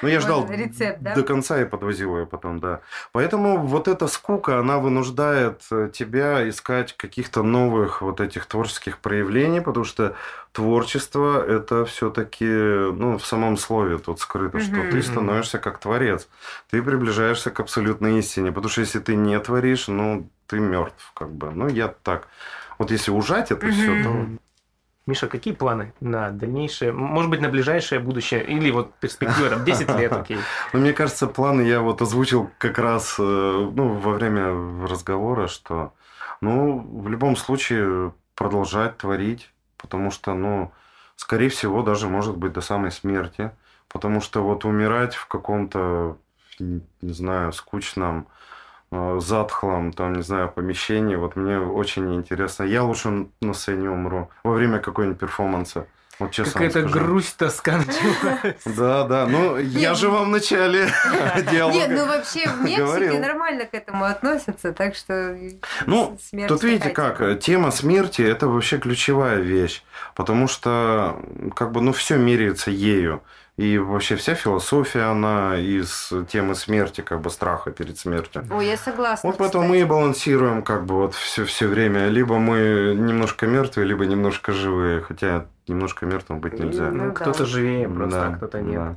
Ну, 0.00 0.08
я 0.08 0.20
ждал 0.20 0.48
рецепт, 0.48 1.00
да? 1.00 1.14
до 1.14 1.24
конца 1.24 1.60
и 1.60 1.64
подвозил 1.64 2.16
ее 2.18 2.26
потом, 2.26 2.60
да. 2.60 2.82
Поэтому 3.10 3.58
вот 3.58 3.88
эта 3.88 4.06
скука, 4.06 4.60
она 4.60 4.78
вынуждает 4.78 5.62
э, 5.72 5.90
тебя 5.92 6.48
искать 6.48 6.96
каких-то 6.96 7.42
новых 7.42 8.00
вот 8.00 8.20
этих 8.20 8.46
творческих 8.46 8.98
проявлений, 8.98 9.60
потому 9.60 9.84
что 9.84 10.14
творчество 10.52 11.44
это 11.44 11.84
все-таки, 11.84 12.44
ну, 12.44 13.18
в 13.18 13.26
самом 13.26 13.56
слове 13.56 13.98
тут 13.98 14.20
скрыто, 14.20 14.60
что 14.60 14.88
ты 14.88 15.02
становишься 15.02 15.58
как 15.58 15.78
творец, 15.78 16.28
ты 16.70 16.80
приближаешься 16.80 17.50
к 17.50 17.58
абсолютной 17.58 18.20
истине, 18.20 18.52
потому 18.52 18.70
что 18.70 18.82
если 18.82 19.00
ты 19.00 19.16
не 19.16 19.40
творишь, 19.40 19.88
ну, 19.88 20.30
ты 20.46 20.60
мертв, 20.60 21.12
как 21.14 21.32
бы. 21.32 21.50
Ну, 21.50 21.68
я 21.68 21.88
так. 21.88 22.28
Вот 22.78 22.90
если 22.90 23.10
ужать 23.10 23.50
это 23.50 23.68
все, 23.68 24.02
то. 24.04 24.26
Миша, 25.08 25.26
какие 25.26 25.54
планы 25.54 25.94
на 26.00 26.30
дальнейшее, 26.30 26.92
может 26.92 27.30
быть, 27.30 27.40
на 27.40 27.48
ближайшее 27.48 27.98
будущее, 27.98 28.44
или 28.44 28.70
вот 28.70 28.92
перспектива, 28.96 29.48
там, 29.48 29.64
10 29.64 29.98
лет, 29.98 30.12
окей? 30.20 30.36
Ну, 30.74 30.80
мне 30.80 30.92
кажется, 30.92 31.26
планы 31.26 31.62
я 31.62 31.80
вот 31.80 32.02
озвучил 32.02 32.50
как 32.58 32.78
раз 32.78 33.16
э, 33.18 33.22
ну, 33.22 33.94
во 33.94 34.12
время 34.12 34.86
разговора, 34.86 35.46
что, 35.46 35.94
ну, 36.42 36.86
в 37.00 37.08
любом 37.08 37.36
случае 37.36 38.12
продолжать 38.34 38.98
творить, 38.98 39.50
потому 39.78 40.10
что, 40.10 40.34
ну, 40.34 40.72
скорее 41.16 41.48
всего, 41.48 41.82
даже 41.82 42.06
может 42.06 42.36
быть 42.36 42.52
до 42.52 42.60
самой 42.60 42.92
смерти, 42.92 43.50
потому 43.88 44.20
что 44.20 44.42
вот 44.42 44.66
умирать 44.66 45.14
в 45.14 45.26
каком-то, 45.26 46.18
не 46.58 46.82
знаю, 47.14 47.54
скучном, 47.54 48.26
затхлом, 48.90 49.92
там, 49.92 50.14
не 50.14 50.22
знаю, 50.22 50.48
помещении, 50.48 51.16
вот 51.16 51.36
мне 51.36 51.58
очень 51.58 52.14
интересно. 52.14 52.64
Я 52.64 52.84
лучше 52.84 53.26
на 53.40 53.54
сцене 53.54 53.90
умру 53.90 54.30
во 54.44 54.52
время 54.52 54.78
какой-нибудь 54.78 55.18
перформанса. 55.18 55.86
Вот 56.18 56.32
честно 56.32 56.52
Какая-то 56.52 56.82
грусть, 56.82 57.36
тоска 57.36 57.78
началась. 57.78 58.56
Да, 58.64 59.04
да. 59.04 59.26
Ну, 59.26 59.56
я 59.56 59.94
же 59.94 60.08
вам 60.08 60.26
в 60.26 60.28
начале 60.30 60.88
диалога 61.50 61.76
Нет, 61.76 61.90
ну 61.90 62.06
вообще 62.06 62.48
в 62.48 62.60
Мексике 62.62 63.20
нормально 63.20 63.66
к 63.66 63.74
этому 63.74 64.04
относятся, 64.04 64.72
так 64.72 64.96
что... 64.96 65.38
Ну, 65.86 66.18
Тут 66.48 66.62
видите 66.64 66.90
как, 66.90 67.20
э, 67.20 67.36
тема 67.36 67.70
смерти 67.70 68.22
это 68.22 68.48
вообще 68.48 68.78
ключевая 68.78 69.38
вещь, 69.38 69.82
потому 70.16 70.48
что 70.48 71.22
как 71.54 71.70
бы 71.72 71.80
ну 71.80 71.92
все 71.92 72.16
меряется 72.16 72.70
ею. 72.70 73.22
И 73.58 73.76
вообще 73.76 74.14
вся 74.14 74.34
философия, 74.36 75.02
она 75.10 75.56
из 75.58 76.12
темы 76.30 76.54
смерти, 76.54 77.00
как 77.00 77.20
бы 77.20 77.28
страха 77.28 77.72
перед 77.72 77.98
смертью. 77.98 78.44
Ой, 78.52 78.66
я 78.68 78.76
согласна. 78.76 79.28
Вот 79.28 79.36
поэтому 79.38 79.66
мы 79.66 79.78
и 79.78 79.80
кстати. 79.80 79.90
балансируем 79.90 80.62
как 80.62 80.86
бы 80.86 80.94
вот 80.94 81.14
все, 81.14 81.44
все 81.44 81.66
время. 81.66 82.06
Либо 82.08 82.38
мы 82.38 82.94
немножко 82.96 83.46
мертвые, 83.48 83.84
либо 83.88 84.06
немножко 84.06 84.52
живые. 84.52 85.00
Хотя 85.00 85.46
немножко 85.66 86.06
мертвым 86.06 86.38
быть 86.38 86.56
нельзя. 86.58 86.90
Ну 86.92 87.04
Ну, 87.06 87.08
да. 87.08 87.14
кто-то 87.14 87.46
живее 87.46 87.88
просто, 87.88 88.26
а 88.26 88.30
Да, 88.30 88.36
кто-то 88.36 88.60
нет. 88.62 88.74
да. 88.76 88.96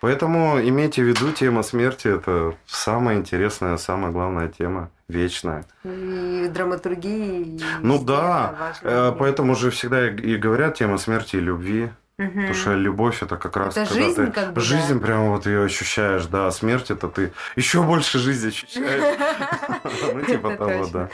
Поэтому 0.00 0.60
имейте 0.60 1.02
в 1.02 1.06
виду, 1.06 1.32
тема 1.32 1.62
смерти 1.62 2.08
это 2.08 2.54
самая 2.66 3.16
интересная, 3.16 3.78
самая 3.78 4.12
главная 4.12 4.48
тема, 4.48 4.90
вечная. 5.08 5.64
И 5.82 6.48
драматургии. 6.52 7.56
и 7.56 7.60
Ну 7.80 8.04
да, 8.04 8.54
важно. 8.60 8.88
Э, 8.88 9.12
Поэтому 9.18 9.54
же 9.56 9.70
всегда 9.70 10.10
и 10.10 10.14
и 10.14 10.36
говорят 10.36 10.74
тема 10.76 10.98
смерти 10.98 11.36
и 11.36 11.40
любви. 11.40 11.90
Мгм. 12.16 12.30
Потому 12.42 12.54
что 12.54 12.74
любовь 12.74 13.22
это 13.24 13.36
как 13.36 13.56
раз 13.56 13.76
Это 13.76 13.86
когда 13.88 14.04
жизнь 14.04 14.26
ты 14.26 14.30
как 14.30 14.48
бы, 14.50 14.54
да. 14.54 14.60
жизнь 14.60 15.00
прямо 15.00 15.30
вот 15.30 15.46
ее 15.46 15.64
ощущаешь, 15.64 16.26
да, 16.26 16.46
а 16.46 16.52
смерть 16.52 16.92
это 16.92 17.08
ты 17.08 17.32
еще 17.56 17.82
больше 17.82 18.18
жизни 18.20 18.48
ощущаешь. 18.48 19.18
Ну, 20.14 20.22
типа 20.22 20.56
того, 20.56 20.86
да. 20.86 21.08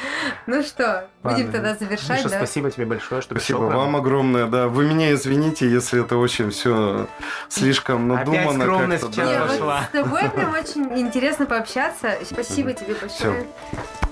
Ну 0.47 0.63
что, 0.63 1.09
будем 1.23 1.51
тогда 1.51 1.75
завершать, 1.75 2.23
да? 2.25 2.29
спасибо 2.37 2.71
тебе 2.71 2.87
большое, 2.87 3.21
что 3.23 3.35
Спасибо 3.35 3.59
вам 3.59 3.97
огромное, 3.97 4.47
да. 4.47 4.69
Вы 4.69 4.85
меня 4.87 5.13
извините, 5.13 5.69
если 5.71 6.03
это 6.03 6.17
очень 6.17 6.51
все 6.51 7.07
слишком 7.49 8.13
Опять 8.13 8.27
надумано 8.29 8.65
скромность 8.65 9.03
как-то. 9.05 9.13
в 9.13 9.17
час 9.17 9.29
Не, 9.29 9.35
да. 9.35 9.41
вот 9.47 9.51
пошла. 9.51 9.83
с 9.83 9.89
тобой 9.91 10.31
прям 10.31 10.53
очень 10.55 10.99
интересно 10.99 11.47
пообщаться. 11.47 12.19
Спасибо 12.25 12.73
тебе 12.75 12.95
большое. 12.95 13.47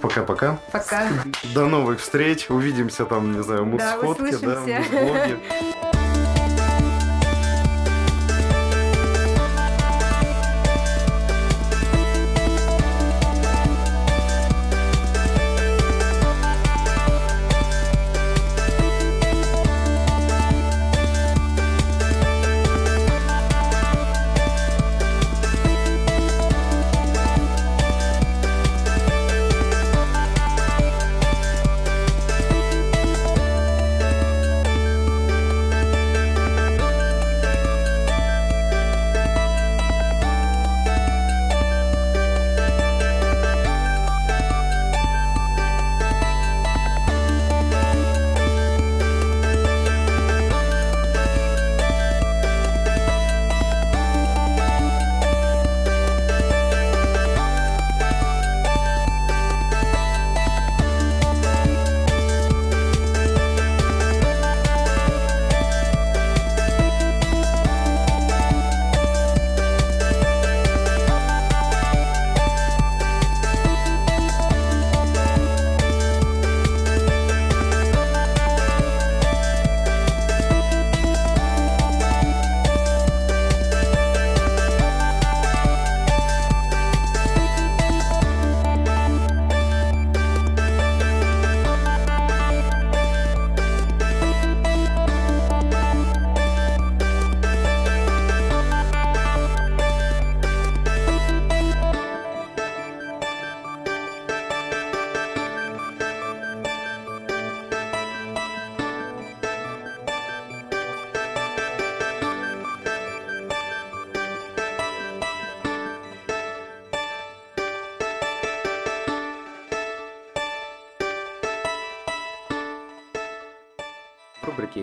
Пока-пока. 0.01 0.59
Пока. 0.73 1.09
До 1.55 1.67
новых 1.67 2.01
встреч. 2.01 2.47
Увидимся 2.51 3.05
там, 3.05 3.33
не 3.33 3.43
знаю, 3.43 3.61
Да, 3.65 3.97
муд-сходки, 3.97 4.37
да. 4.45 4.61
В 4.61 4.67
рубрике 4.67 5.39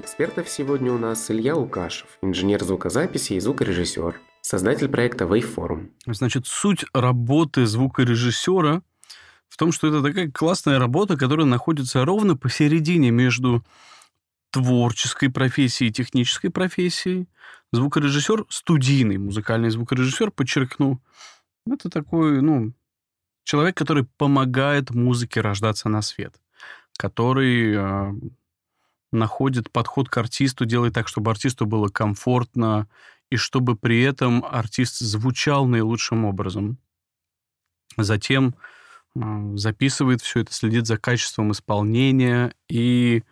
экспертов 0.06 0.48
сегодня 0.48 0.92
у 0.94 1.00
нас 1.00 1.32
Илья 1.32 1.56
Лукашев, 1.56 2.20
инженер 2.22 2.64
звукозаписи 2.64 3.34
и 3.34 3.40
звукорежиссер, 3.40 4.22
создатель 4.42 4.88
проекта 4.88 5.26
Waveform. 5.26 5.90
Значит, 6.06 6.46
суть 6.46 6.86
работы 6.94 7.66
звукорежиссера 7.66 8.84
в 9.50 9.58
том, 9.58 9.72
что 9.72 9.88
это 9.88 10.04
такая 10.04 10.30
классная 10.30 10.78
работа, 10.78 11.18
которая 11.18 11.48
находится 11.48 12.06
ровно 12.06 12.38
посередине 12.38 13.10
между 13.10 13.66
творческой 14.52 15.32
профессией 15.32 15.90
и 15.90 15.94
технической 15.94 16.52
профессией. 16.52 17.28
Звукорежиссер, 17.72 18.46
студийный 18.50 19.18
музыкальный 19.18 19.72
звукорежиссер, 19.72 20.30
подчеркну, 20.30 21.02
это 21.68 21.90
такой, 21.90 22.44
ну, 22.44 22.74
человек, 23.44 23.76
который 23.76 24.06
помогает 24.18 24.92
музыке 24.92 25.42
рождаться 25.42 25.90
на 25.90 26.04
свет, 26.04 26.36
который 26.96 27.74
э, 27.76 28.14
находит 29.16 29.72
подход 29.72 30.10
к 30.10 30.18
артисту, 30.18 30.66
делает 30.66 30.94
так, 30.94 31.08
чтобы 31.08 31.32
артисту 31.32 31.66
было 31.66 31.88
комфортно, 31.88 32.88
и 33.30 33.38
чтобы 33.38 33.76
при 33.76 34.02
этом 34.02 34.46
артист 34.46 35.00
звучал 35.00 35.66
наилучшим 35.66 36.26
образом. 36.26 36.78
Затем 37.98 38.56
записывает 39.54 40.22
все 40.22 40.42
это, 40.42 40.54
следит 40.54 40.88
за 40.88 40.98
качеством 40.98 41.52
исполнения 41.52 42.54
и 42.70 43.24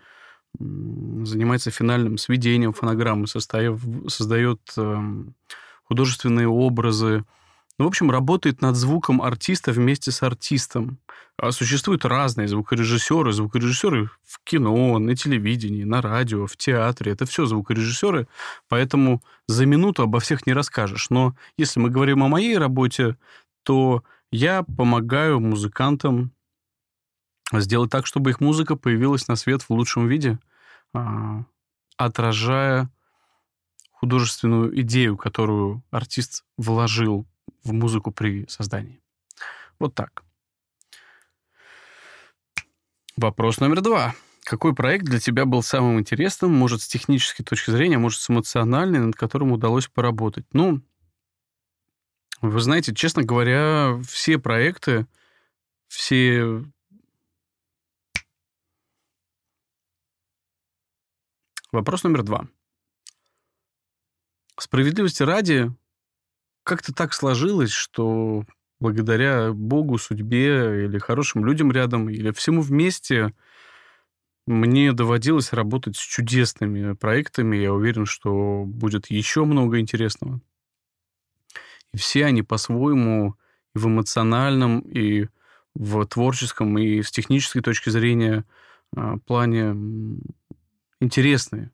занимается 0.60 1.72
финальным 1.72 2.18
сведением 2.18 2.74
фонограммы, 2.74 3.28
создает 3.28 4.60
эм, 4.78 5.36
художественные 5.84 6.48
образы. 6.48 7.26
Ну, 7.84 7.88
в 7.88 7.90
общем, 7.90 8.12
работает 8.12 8.62
над 8.62 8.78
звуком 8.78 9.22
артиста 9.22 9.74
вместе 9.74 10.10
с 10.10 10.24
артистом. 10.24 11.00
А 11.36 11.52
существуют 11.52 12.06
разные 12.06 12.48
звукорежиссеры, 12.48 13.34
звукорежиссеры 13.34 14.10
в 14.26 14.40
кино, 14.46 14.98
на 15.00 15.18
телевидении, 15.18 15.84
на 15.84 16.02
радио, 16.02 16.48
в 16.48 16.56
театре. 16.56 17.12
Это 17.12 17.26
все 17.26 17.46
звукорежиссеры, 17.46 18.30
поэтому 18.70 19.22
за 19.50 19.66
минуту 19.66 20.04
обо 20.04 20.22
всех 20.22 20.48
не 20.48 20.54
расскажешь. 20.54 21.10
Но 21.10 21.36
если 21.58 21.82
мы 21.82 21.90
говорим 21.90 22.24
о 22.24 22.30
моей 22.30 22.58
работе, 22.58 23.18
то 23.64 24.06
я 24.32 24.64
помогаю 24.64 25.42
музыкантам 25.42 26.32
сделать 27.52 27.92
так, 27.92 28.06
чтобы 28.06 28.30
их 28.30 28.40
музыка 28.40 28.78
появилась 28.78 29.28
на 29.28 29.36
свет 29.36 29.62
в 29.62 29.72
лучшем 29.72 30.08
виде. 30.08 30.40
А, 30.94 31.44
отражая 31.98 32.90
художественную 33.92 34.80
идею, 34.80 35.18
которую 35.18 35.84
артист 35.92 36.46
вложил 36.56 37.28
в 37.64 37.74
музыку 37.74 38.12
при 38.12 38.46
создании. 38.48 39.02
Вот 39.80 39.96
так. 39.96 40.24
Вопрос 43.16 43.60
номер 43.60 43.82
два. 43.82 44.16
Какой 44.44 44.76
проект 44.76 45.06
для 45.06 45.20
тебя 45.20 45.46
был 45.46 45.64
самым 45.64 46.00
интересным, 46.00 46.52
может, 46.52 46.82
с 46.82 46.88
технической 46.88 47.46
точки 47.46 47.72
зрения, 47.72 47.98
может, 47.98 48.20
с 48.20 48.30
эмоциональной, 48.30 49.00
над 49.00 49.16
которым 49.16 49.52
удалось 49.52 49.88
поработать? 49.88 50.46
Ну, 50.52 50.82
вы 52.42 52.60
знаете, 52.60 52.94
честно 52.94 53.24
говоря, 53.24 54.02
все 54.06 54.38
проекты, 54.38 55.08
все... 55.88 56.66
Вопрос 61.72 62.04
номер 62.04 62.24
два. 62.24 62.48
Справедливости 64.60 65.24
ради, 65.24 65.74
как-то 66.64 66.94
так 66.94 67.14
сложилось, 67.14 67.72
что 67.72 68.46
благодаря 68.80 69.54
Богу, 69.54 69.98
судьбе 69.98 70.86
или 70.86 70.98
хорошим 70.98 71.46
людям 71.46 71.72
рядом, 71.72 72.10
или 72.10 72.32
всему 72.32 72.62
вместе 72.62 73.34
мне 74.46 74.92
доводилось 74.92 75.54
работать 75.54 75.96
с 75.96 76.02
чудесными 76.02 76.94
проектами. 76.94 77.56
Я 77.58 77.74
уверен, 77.74 78.06
что 78.06 78.64
будет 78.66 79.08
еще 79.10 79.46
много 79.46 79.80
интересного. 79.80 80.42
И 81.94 81.98
все 81.98 82.26
они 82.26 82.44
по-своему 82.44 83.36
и 83.76 83.80
в 83.80 83.88
эмоциональном, 83.88 84.80
и 84.82 85.28
в 85.76 86.06
творческом, 86.06 86.78
и 86.78 87.02
с 87.02 87.12
технической 87.12 87.62
точки 87.62 87.90
зрения 87.90 88.46
а, 88.96 89.18
плане 89.18 90.20
интересные. 91.00 91.72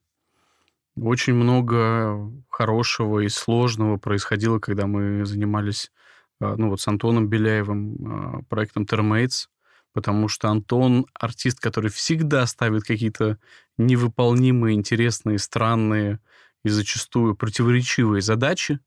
Очень 1.01 1.33
много 1.33 2.31
хорошего 2.49 3.19
и 3.19 3.29
сложного 3.29 3.97
происходило, 3.97 4.59
когда 4.59 4.87
мы 4.87 5.25
занимались 5.25 5.91
а, 6.39 6.55
ну, 6.55 6.69
вот 6.69 6.81
с 6.81 6.87
Антоном 6.87 7.27
Беляевым 7.27 7.97
а, 8.05 8.41
проектом 8.49 8.83
Termates, 8.83 9.47
потому 9.93 10.27
что 10.27 10.49
Антон 10.49 11.05
артист, 11.13 11.59
который 11.59 11.89
всегда 11.89 12.45
ставит 12.47 12.83
какие-то 12.83 13.37
невыполнимые, 13.77 14.75
интересные, 14.75 15.39
странные 15.39 16.19
и 16.63 16.69
зачастую 16.69 17.35
противоречивые 17.35 18.21
задачи, 18.21 18.79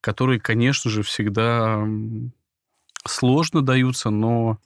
которые, 0.00 0.40
конечно 0.40 0.90
же, 0.90 1.02
всегда 1.02 1.84
сложно 3.06 3.62
даются, 3.62 4.10
но 4.10 4.58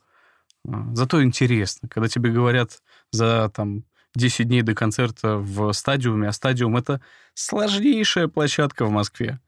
а, 0.67 0.93
зато 0.93 1.23
интересно. 1.23 1.89
Когда 1.89 2.07
тебе 2.07 2.31
говорят 2.31 2.81
за 3.11 3.51
там 3.53 3.83
10 4.15 4.47
дней 4.47 4.61
до 4.61 4.73
концерта 4.73 5.37
в 5.37 5.71
стадиуме, 5.73 6.27
а 6.27 6.31
стадиум— 6.31 6.77
это 6.77 7.01
сложнейшая 7.33 8.27
площадка 8.27 8.85
в 8.85 8.91
Москве. 8.91 9.39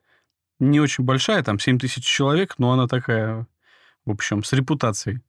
Не 0.60 0.80
очень 0.80 1.04
большая, 1.04 1.44
там 1.44 1.60
7 1.60 1.80
тысяч 1.80 2.06
человек, 2.06 2.56
но 2.58 2.72
она 2.72 2.88
такая, 2.88 3.48
в 4.06 4.12
общем, 4.12 4.44
с 4.44 4.54
репутацией. 4.54 5.20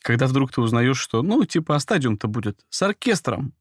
Когда 0.00 0.26
вдруг 0.26 0.52
ты 0.52 0.60
узнаешь, 0.60 0.98
что, 0.98 1.22
ну, 1.22 1.44
типа, 1.44 1.76
а 1.76 1.80
стадиум-то 1.80 2.28
будет 2.28 2.64
с 2.70 2.82
оркестром, 2.82 3.52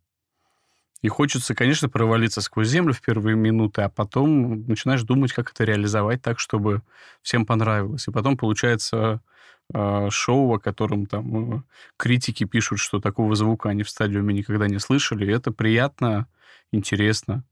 и 1.01 1.07
хочется, 1.07 1.53
конечно, 1.53 1.87
провалиться 1.87 2.41
сквозь 2.41 2.69
землю 2.69 2.91
в 2.91 3.01
первые 3.01 3.35
минуты, 3.35 3.83
а 3.83 3.89
потом 3.89 4.65
начинаешь 4.65 5.03
думать, 5.03 5.33
как 5.33 5.51
это 5.51 5.63
реализовать 5.63 6.23
так, 6.23 6.39
чтобы 6.39 6.81
всем 7.21 7.45
понравилось. 7.45 8.07
И 8.07 8.11
потом 8.11 8.37
получается 8.37 9.21
шоу, 9.73 10.53
о 10.53 10.59
котором 10.59 11.05
там 11.05 11.57
э, 11.57 11.61
критики 11.97 12.43
пишут, 12.45 12.79
что 12.79 12.99
такого 12.99 13.35
звука 13.35 13.69
они 13.69 13.83
в 13.83 13.89
стадиуме 13.89 14.33
никогда 14.33 14.67
не 14.67 14.79
слышали. 14.79 15.33
Это 15.33 15.51
приятно, 15.51 16.27
интересно. 16.71 17.43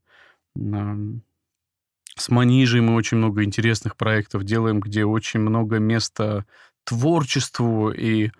С 2.16 2.28
Манижей 2.28 2.80
мы 2.80 2.94
очень 2.94 3.16
много 3.16 3.42
интересных 3.42 3.96
проектов 3.96 4.44
делаем, 4.44 4.80
где 4.80 5.04
очень 5.04 5.40
много 5.40 5.78
места 5.78 6.46
творчеству 6.84 7.90
и... 7.90 8.30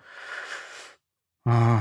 Э, 1.45 1.79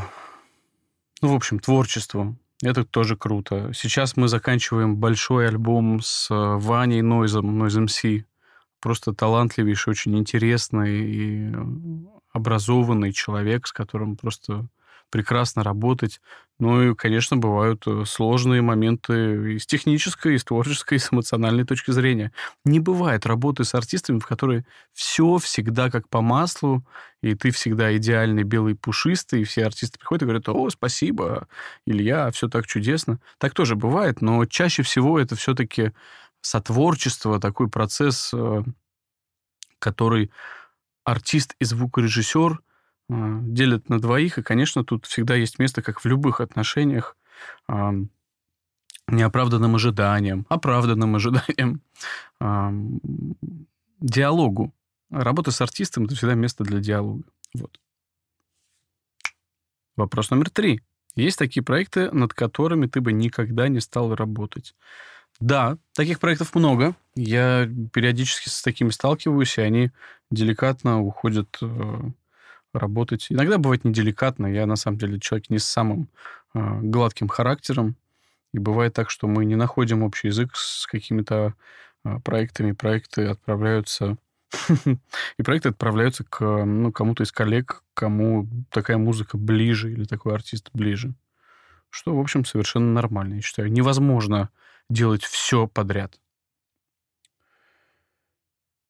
ну, 1.23 1.29
в 1.29 1.35
общем, 1.35 1.61
творчеству. 1.61 2.37
Это 2.63 2.85
тоже 2.85 3.17
круто. 3.17 3.73
Сейчас 3.73 4.17
мы 4.17 4.29
заканчиваем 4.29 4.97
большой 4.97 5.49
альбом 5.49 6.01
с 6.03 6.31
э, 6.31 6.35
Ваней 6.35 7.03
Нойзом, 7.03 7.63
Noise 7.63 7.87
MC. 7.87 8.25
Просто 8.85 9.15
талантливейший, 9.15 9.93
очень 9.93 10.19
интересный 10.19 11.01
и 11.01 11.51
э, 11.51 11.57
образованный 12.35 13.15
человек, 13.15 13.67
с 13.67 13.73
которым 13.73 14.15
просто 14.15 14.69
прекрасно 15.09 15.63
работать. 15.63 16.21
Ну 16.59 16.83
и, 16.83 16.95
конечно, 16.95 17.39
бывают 17.39 17.83
э, 17.87 18.05
сложные 18.05 18.61
моменты 18.61 19.55
и 19.55 19.59
с 19.59 19.65
технической, 19.65 20.35
и 20.35 20.39
с 20.39 20.45
творческой, 20.45 20.97
и 20.97 20.99
с 20.99 21.11
эмоциональной 21.11 21.65
точки 21.65 21.93
зрения. 21.93 22.31
Не 22.67 22.79
бывает 22.79 23.25
работы 23.25 23.65
с 23.65 23.75
артистами, 23.75 24.19
в 24.19 24.27
которой 24.27 24.67
все 24.93 25.39
всегда 25.39 25.91
как 25.91 26.07
по 26.11 26.21
маслу, 26.21 26.85
и 27.23 27.35
ты 27.35 27.53
всегда 27.53 27.97
идеальный, 27.97 28.43
белый, 28.43 28.75
пушистый, 28.75 29.41
и 29.41 29.45
все 29.45 29.65
артисты 29.65 29.99
приходят 29.99 30.25
и 30.25 30.27
говорят, 30.27 30.49
о, 30.51 30.69
спасибо, 30.69 31.49
Илья, 31.87 32.31
все 32.33 32.49
так 32.49 32.67
чудесно. 32.67 33.19
Так 33.39 33.55
тоже 33.55 33.77
бывает, 33.77 34.21
но 34.21 34.45
чаще 34.45 34.83
всего 34.83 35.19
это 35.19 35.37
все-таки 35.37 35.93
сотворчество, 36.45 37.41
такой 37.41 37.69
процесс, 37.69 38.33
э, 38.35 38.63
который 39.79 40.31
артист 41.05 41.55
и 41.59 41.65
звукорежиссер– 41.65 42.61
а, 43.11 43.39
делят 43.43 43.89
на 43.89 44.01
двоих, 44.01 44.39
и, 44.39 44.43
конечно, 44.43 44.85
тут 44.85 45.07
всегда 45.07 45.35
есть 45.35 45.59
место, 45.59 45.83
как 45.83 46.01
в 46.01 46.07
любых 46.07 46.41
отношениях, 46.41 47.17
неоправданным 49.07 49.75
ожиданиям, 49.75 50.47
оправданным 50.49 51.15
ожиданиям, 51.17 51.83
диалогу. 54.01 54.73
Работа 55.11 55.51
с 55.51 55.61
артистом– 55.61 56.05
это 56.07 56.15
всегда 56.15 56.35
место 56.35 56.65
для 56.65 56.81
диалога. 56.81 57.25
Вот. 57.55 57.79
Вопрос 59.97 60.31
номер 60.31 60.51
три. 60.51 60.81
Есть 61.15 61.39
такие 61.39 61.63
проекты, 61.63 62.11
над 62.11 62.35
которыми 62.35 62.87
ты 62.87 63.01
бы 63.01 63.13
никогда 63.13 63.69
не 63.69 63.81
стал 63.81 64.15
работать? 64.15 64.75
Да, 65.41 65.79
таких 65.95 66.21
проектов 66.21 66.55
много. 66.55 66.95
Я 67.17 67.69
периодически 67.93 68.49
с 68.49 68.63
такими 68.63 68.91
сталкиваюсь, 68.91 69.59
и 69.59 69.63
они 69.63 69.91
деликатно 70.31 71.01
уходят 71.01 71.59
э, 71.61 72.01
работать. 72.73 73.27
Иногда 73.31 73.59
бывает 73.59 73.85
неделикатно. 73.85 74.47
Я, 74.47 74.67
на 74.67 74.77
самом 74.77 74.99
деле, 74.99 75.21
человек 75.21 75.51
не 75.51 75.59
с 75.59 75.65
самым 75.65 76.09
э, 76.55 76.81
гладким 76.83 77.29
характером. 77.29 77.97
И 78.53 78.59
бывает 78.59 78.95
так, 78.95 79.11
что 79.11 79.27
мы 79.27 79.45
не 79.45 79.57
находим 79.57 80.03
общий 80.03 80.29
язык 80.29 80.55
с 80.55 80.87
какими-то 80.87 81.55
э, 82.05 82.19
проектами. 82.21 82.73
Проекты 82.73 83.27
отправляются... 83.27 84.17
И 85.39 85.43
проекты 85.43 85.71
отправляются 85.71 86.23
к 86.23 86.65
ну, 86.65 86.93
кому-то 86.93 87.25
из 87.25 87.33
коллег, 87.33 87.83
кому 87.93 88.47
такая 88.71 88.99
музыка 88.99 89.37
ближе 89.37 89.91
или 89.91 90.05
такой 90.05 90.33
артист 90.33 90.71
ближе. 90.73 91.13
Что, 91.91 92.15
в 92.17 92.21
общем, 92.21 92.45
совершенно 92.45 92.93
нормально, 92.93 93.35
я 93.35 93.41
считаю. 93.41 93.71
Невозможно 93.71 94.51
делать 94.91 95.25
все 95.25 95.67
подряд. 95.67 96.21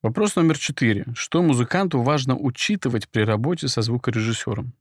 Вопрос 0.03 0.37
номер 0.37 0.59
четыре. 0.59 1.07
Что 1.15 1.43
музыканту 1.43 2.03
важно 2.03 2.37
учитывать 2.37 3.09
при 3.09 3.23
работе 3.23 3.69
со 3.69 3.81
звукорежиссером? 3.81 4.75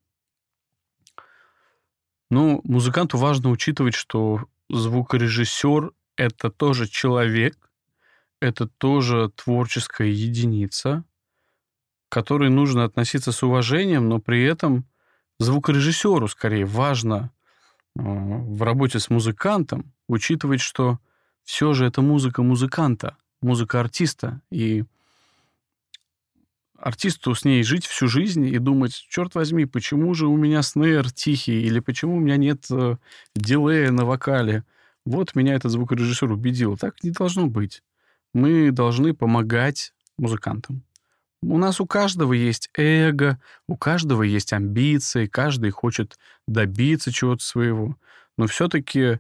Ну, 2.30 2.60
музыканту 2.66 3.18
важно 3.18 3.50
учитывать, 3.50 3.94
что 3.94 4.48
звукорежиссер— 4.70 5.94
это 6.18 6.50
тоже 6.50 6.88
человек, 6.88 7.72
это 8.42 8.68
тоже 8.68 9.30
творческая 9.30 10.10
единица, 10.10 11.06
к 12.10 12.14
которой 12.14 12.50
нужно 12.50 12.84
относиться 12.84 13.32
с 13.32 13.44
уважением, 13.44 14.10
но 14.10 14.20
при 14.20 14.44
этом 14.44 14.86
звукорежиссеру 15.40 16.28
скорее 16.28 16.66
важно 16.66 17.32
э, 17.96 18.02
в 18.02 18.62
работе 18.62 19.00
с 19.00 19.10
музыкантом 19.10 19.93
учитывать, 20.08 20.62
что 20.62 21.00
все 21.44 21.74
же 21.74 21.86
это 21.86 22.02
музыка 22.02 22.44
музыканта, 22.44 23.18
музыка 23.42 23.80
артиста, 23.80 24.42
и 24.50 24.84
артисту 26.78 27.34
с 27.34 27.46
ней 27.46 27.64
жить 27.64 27.86
всю 27.86 28.08
жизнь 28.08 28.46
и 28.46 28.58
думать, 28.60 28.94
черт 29.10 29.36
возьми, 29.36 29.66
почему 29.66 30.14
же 30.14 30.28
у 30.28 30.36
меня 30.36 30.62
снейр 30.62 31.12
тихий, 31.12 31.62
или 31.62 31.80
почему 31.80 32.18
у 32.18 32.20
меня 32.20 32.38
нет 32.38 32.66
э, 32.70 32.98
дилея 33.36 33.92
на 33.92 34.06
вокале. 34.06 34.64
Вот 35.06 35.36
меня 35.36 35.56
этот 35.56 35.72
звукорежиссер 35.72 36.32
убедил. 36.32 36.78
Так 36.78 37.04
не 37.04 37.12
должно 37.12 37.48
быть. 37.48 37.84
Мы 38.34 38.72
должны 38.72 39.14
помогать 39.14 39.94
музыкантам. 40.18 40.84
У 41.42 41.58
нас 41.58 41.82
у 41.82 41.86
каждого 41.86 42.34
есть 42.34 42.70
эго, 42.76 43.40
у 43.68 43.76
каждого 43.76 44.24
есть 44.24 44.54
амбиции, 44.54 45.28
каждый 45.28 45.72
хочет 45.72 46.18
добиться 46.48 47.12
чего-то 47.12 47.44
своего. 47.44 47.98
Но 48.38 48.48
все-таки 48.48 49.20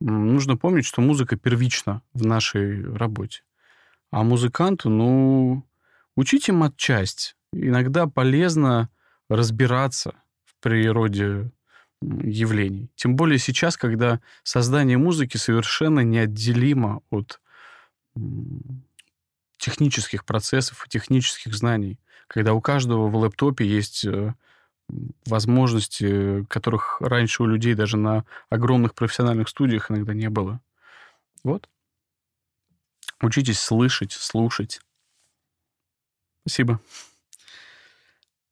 нужно 0.00 0.56
помнить, 0.56 0.86
что 0.86 1.00
музыка 1.00 1.36
первична 1.36 2.02
в 2.14 2.24
нашей 2.24 2.84
работе. 2.94 3.42
А 4.10 4.22
музыканту, 4.22 4.88
ну, 4.88 5.68
Учите 6.18 6.50
матчасть. 6.50 7.36
Иногда 7.52 8.08
полезно 8.08 8.88
разбираться 9.30 10.16
в 10.44 10.60
природе 10.60 11.52
явлений. 12.02 12.90
Тем 12.96 13.14
более 13.14 13.38
сейчас, 13.38 13.76
когда 13.76 14.20
создание 14.42 14.98
музыки 14.98 15.36
совершенно 15.36 16.00
неотделимо 16.00 17.02
от 17.10 17.40
технических 19.58 20.24
процессов 20.24 20.84
и 20.84 20.88
технических 20.88 21.54
знаний, 21.54 22.00
когда 22.26 22.52
у 22.52 22.60
каждого 22.60 23.06
в 23.06 23.14
лэптопе 23.14 23.64
есть 23.64 24.04
э, 24.04 24.34
возможности, 25.26 26.44
которых 26.46 27.00
раньше 27.00 27.42
у 27.42 27.46
людей 27.46 27.74
даже 27.74 27.96
на 27.96 28.24
огромных 28.48 28.94
профессиональных 28.94 29.48
студиях 29.48 29.90
иногда 29.90 30.14
не 30.14 30.30
было. 30.30 30.60
Вот. 31.44 31.68
Учитесь 33.20 33.58
слышать, 33.58 34.12
слушать. 34.12 34.80
Спасибо. 36.40 36.80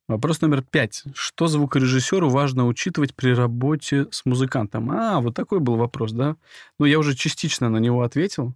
Вопрос 0.09 0.41
номер 0.41 0.63
пять. 0.63 1.03
Что 1.15 1.49
звукорежиссеру 1.49 2.29
важно 2.29 2.67
учитывать 2.67 3.15
при 3.15 3.31
работе 3.35 4.07
с 4.13 4.25
музыкантом? 4.25 4.91
А, 4.91 5.21
вот 5.21 5.35
такой 5.35 5.59
был 5.59 5.77
вопрос, 5.77 6.13
да? 6.13 6.37
Ну, 6.79 6.87
я 6.87 6.99
уже 6.99 7.17
частично 7.17 7.69
на 7.69 7.79
него 7.79 8.03
ответил. 8.03 8.55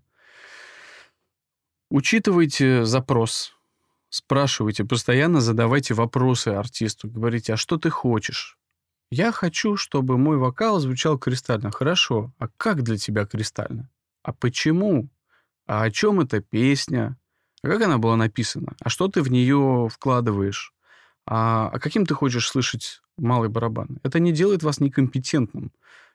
Учитывайте 1.91 2.85
запрос. 2.85 3.57
Спрашивайте, 4.11 4.85
постоянно 4.85 5.41
задавайте 5.41 5.95
вопросы 5.95 6.49
артисту. 6.49 7.09
Говорите, 7.09 7.55
а 7.55 7.57
что 7.57 7.79
ты 7.79 7.91
хочешь? 7.91 8.59
Я 9.13 9.31
хочу, 9.31 9.77
чтобы 9.77 10.19
мой 10.19 10.37
вокал 10.37 10.81
звучал 10.81 11.17
кристально. 11.17 11.71
Хорошо. 11.71 12.33
А 12.39 12.49
как 12.57 12.83
для 12.83 12.97
тебя 12.97 13.25
кристально? 13.25 13.89
А 14.25 14.33
почему? 14.33 15.09
А 15.67 15.85
о 15.85 15.91
чем 15.93 16.21
эта 16.21 16.41
песня? 16.41 17.17
А 17.63 17.69
как 17.69 17.83
она 17.83 17.99
была 17.99 18.17
написана? 18.17 18.75
А 18.81 18.89
что 18.89 19.07
ты 19.07 19.23
в 19.23 19.31
нее 19.31 19.89
вкладываешь? 19.93 20.75
А, 21.25 21.71
а 21.73 21.79
каким 21.79 22.05
ты 22.05 22.15
хочешь 22.15 22.49
слышать 22.49 23.03
малый 23.17 23.49
барабан? 23.49 24.01
Это 24.03 24.19
не 24.19 24.33
делает 24.33 24.65
вас 24.65 24.81
некомпетентным. 24.81 25.73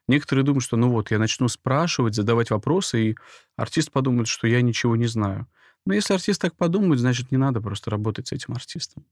Некоторые 0.10 0.43
думают, 0.43 0.63
что 0.63 0.75
ну 0.75 0.89
вот, 0.89 1.12
я 1.12 1.19
начну 1.19 1.47
спрашивать, 1.47 2.15
задавать 2.15 2.51
вопросы, 2.51 3.12
и 3.12 3.15
артист 3.55 3.91
подумает, 3.91 4.27
что 4.27 4.47
я 4.47 4.62
ничего 4.62 4.97
не 4.97 5.08
знаю. 5.08 5.47
Но 5.86 5.93
если 5.93 6.13
артист 6.13 6.41
так 6.41 6.56
подумает, 6.56 7.00
значит, 7.00 7.32
не 7.32 7.38
надо 7.38 7.62
просто 7.62 7.91
работать 7.91 8.28
с 8.28 8.32
этим 8.32 8.54
артистом. 8.54 9.06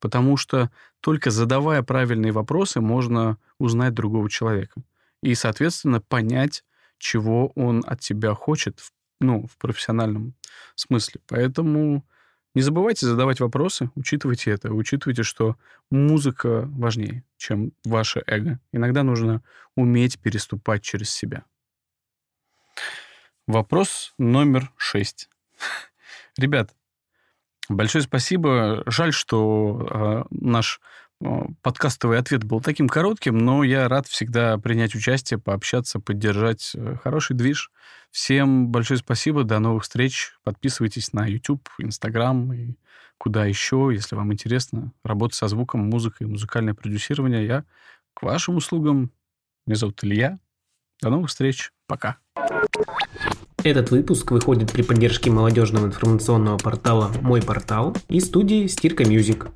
Потому 0.00 0.36
что 0.36 0.70
только 1.00 1.30
задавая 1.30 1.82
правильные 1.82 2.32
вопросы, 2.32 2.80
можно 2.80 3.38
узнать 3.58 3.94
другого 3.94 4.28
человека. 4.30 4.82
И, 5.22 5.34
соответственно, 5.34 6.00
понять, 6.00 6.64
чего 6.98 7.48
он 7.54 7.82
от 7.86 8.00
тебя 8.00 8.34
хочет 8.34 8.80
ну, 9.20 9.46
в 9.46 9.56
профессиональном 9.58 10.34
смысле. 10.74 11.20
Поэтому 11.26 12.04
не 12.54 12.62
забывайте 12.62 13.06
задавать 13.06 13.40
вопросы, 13.40 13.90
учитывайте 13.94 14.50
это, 14.50 14.72
учитывайте, 14.72 15.22
что 15.22 15.56
музыка 15.90 16.62
важнее, 16.72 17.22
чем 17.36 17.72
ваше 17.84 18.22
эго. 18.26 18.58
Иногда 18.72 19.02
нужно 19.02 19.42
уметь 19.74 20.18
переступать 20.18 20.82
через 20.82 21.10
себя. 21.10 21.44
Вопрос 23.46 24.14
номер 24.18 24.72
шесть. 24.76 25.28
Ребят, 26.36 26.74
большое 27.68 28.02
спасибо. 28.02 28.82
Жаль, 28.86 29.12
что 29.12 29.88
э, 29.90 30.24
наш 30.30 30.80
подкастовый 31.62 32.18
ответ 32.18 32.44
был 32.44 32.60
таким 32.60 32.88
коротким, 32.88 33.38
но 33.38 33.64
я 33.64 33.88
рад 33.88 34.06
всегда 34.06 34.58
принять 34.58 34.94
участие, 34.94 35.38
пообщаться, 35.38 35.98
поддержать 35.98 36.72
э, 36.74 36.96
хороший 37.02 37.34
движ. 37.34 37.70
Всем 38.10 38.68
большое 38.68 38.98
спасибо, 38.98 39.44
до 39.44 39.58
новых 39.58 39.84
встреч. 39.84 40.34
Подписывайтесь 40.44 41.12
на 41.12 41.26
YouTube, 41.26 41.68
Instagram 41.78 42.52
и 42.52 42.74
куда 43.18 43.46
еще, 43.46 43.90
если 43.92 44.14
вам 44.14 44.32
интересно. 44.32 44.92
Работа 45.04 45.34
со 45.34 45.48
звуком, 45.48 45.88
музыкой, 45.88 46.26
музыкальное 46.26 46.74
продюсирование. 46.74 47.46
Я 47.46 47.64
к 48.14 48.22
вашим 48.22 48.56
услугам. 48.56 49.10
Меня 49.66 49.76
зовут 49.76 50.04
Илья. 50.04 50.38
До 51.00 51.10
новых 51.10 51.30
встреч. 51.30 51.72
Пока. 51.86 52.18
Этот 53.66 53.90
выпуск 53.90 54.30
выходит 54.30 54.70
при 54.70 54.82
поддержке 54.82 55.28
молодежного 55.28 55.86
информационного 55.86 56.56
портала 56.56 57.10
«Мой 57.20 57.42
портал» 57.42 57.96
и 58.08 58.20
студии 58.20 58.68
«Стирка 58.68 59.04
Music». 59.04 59.48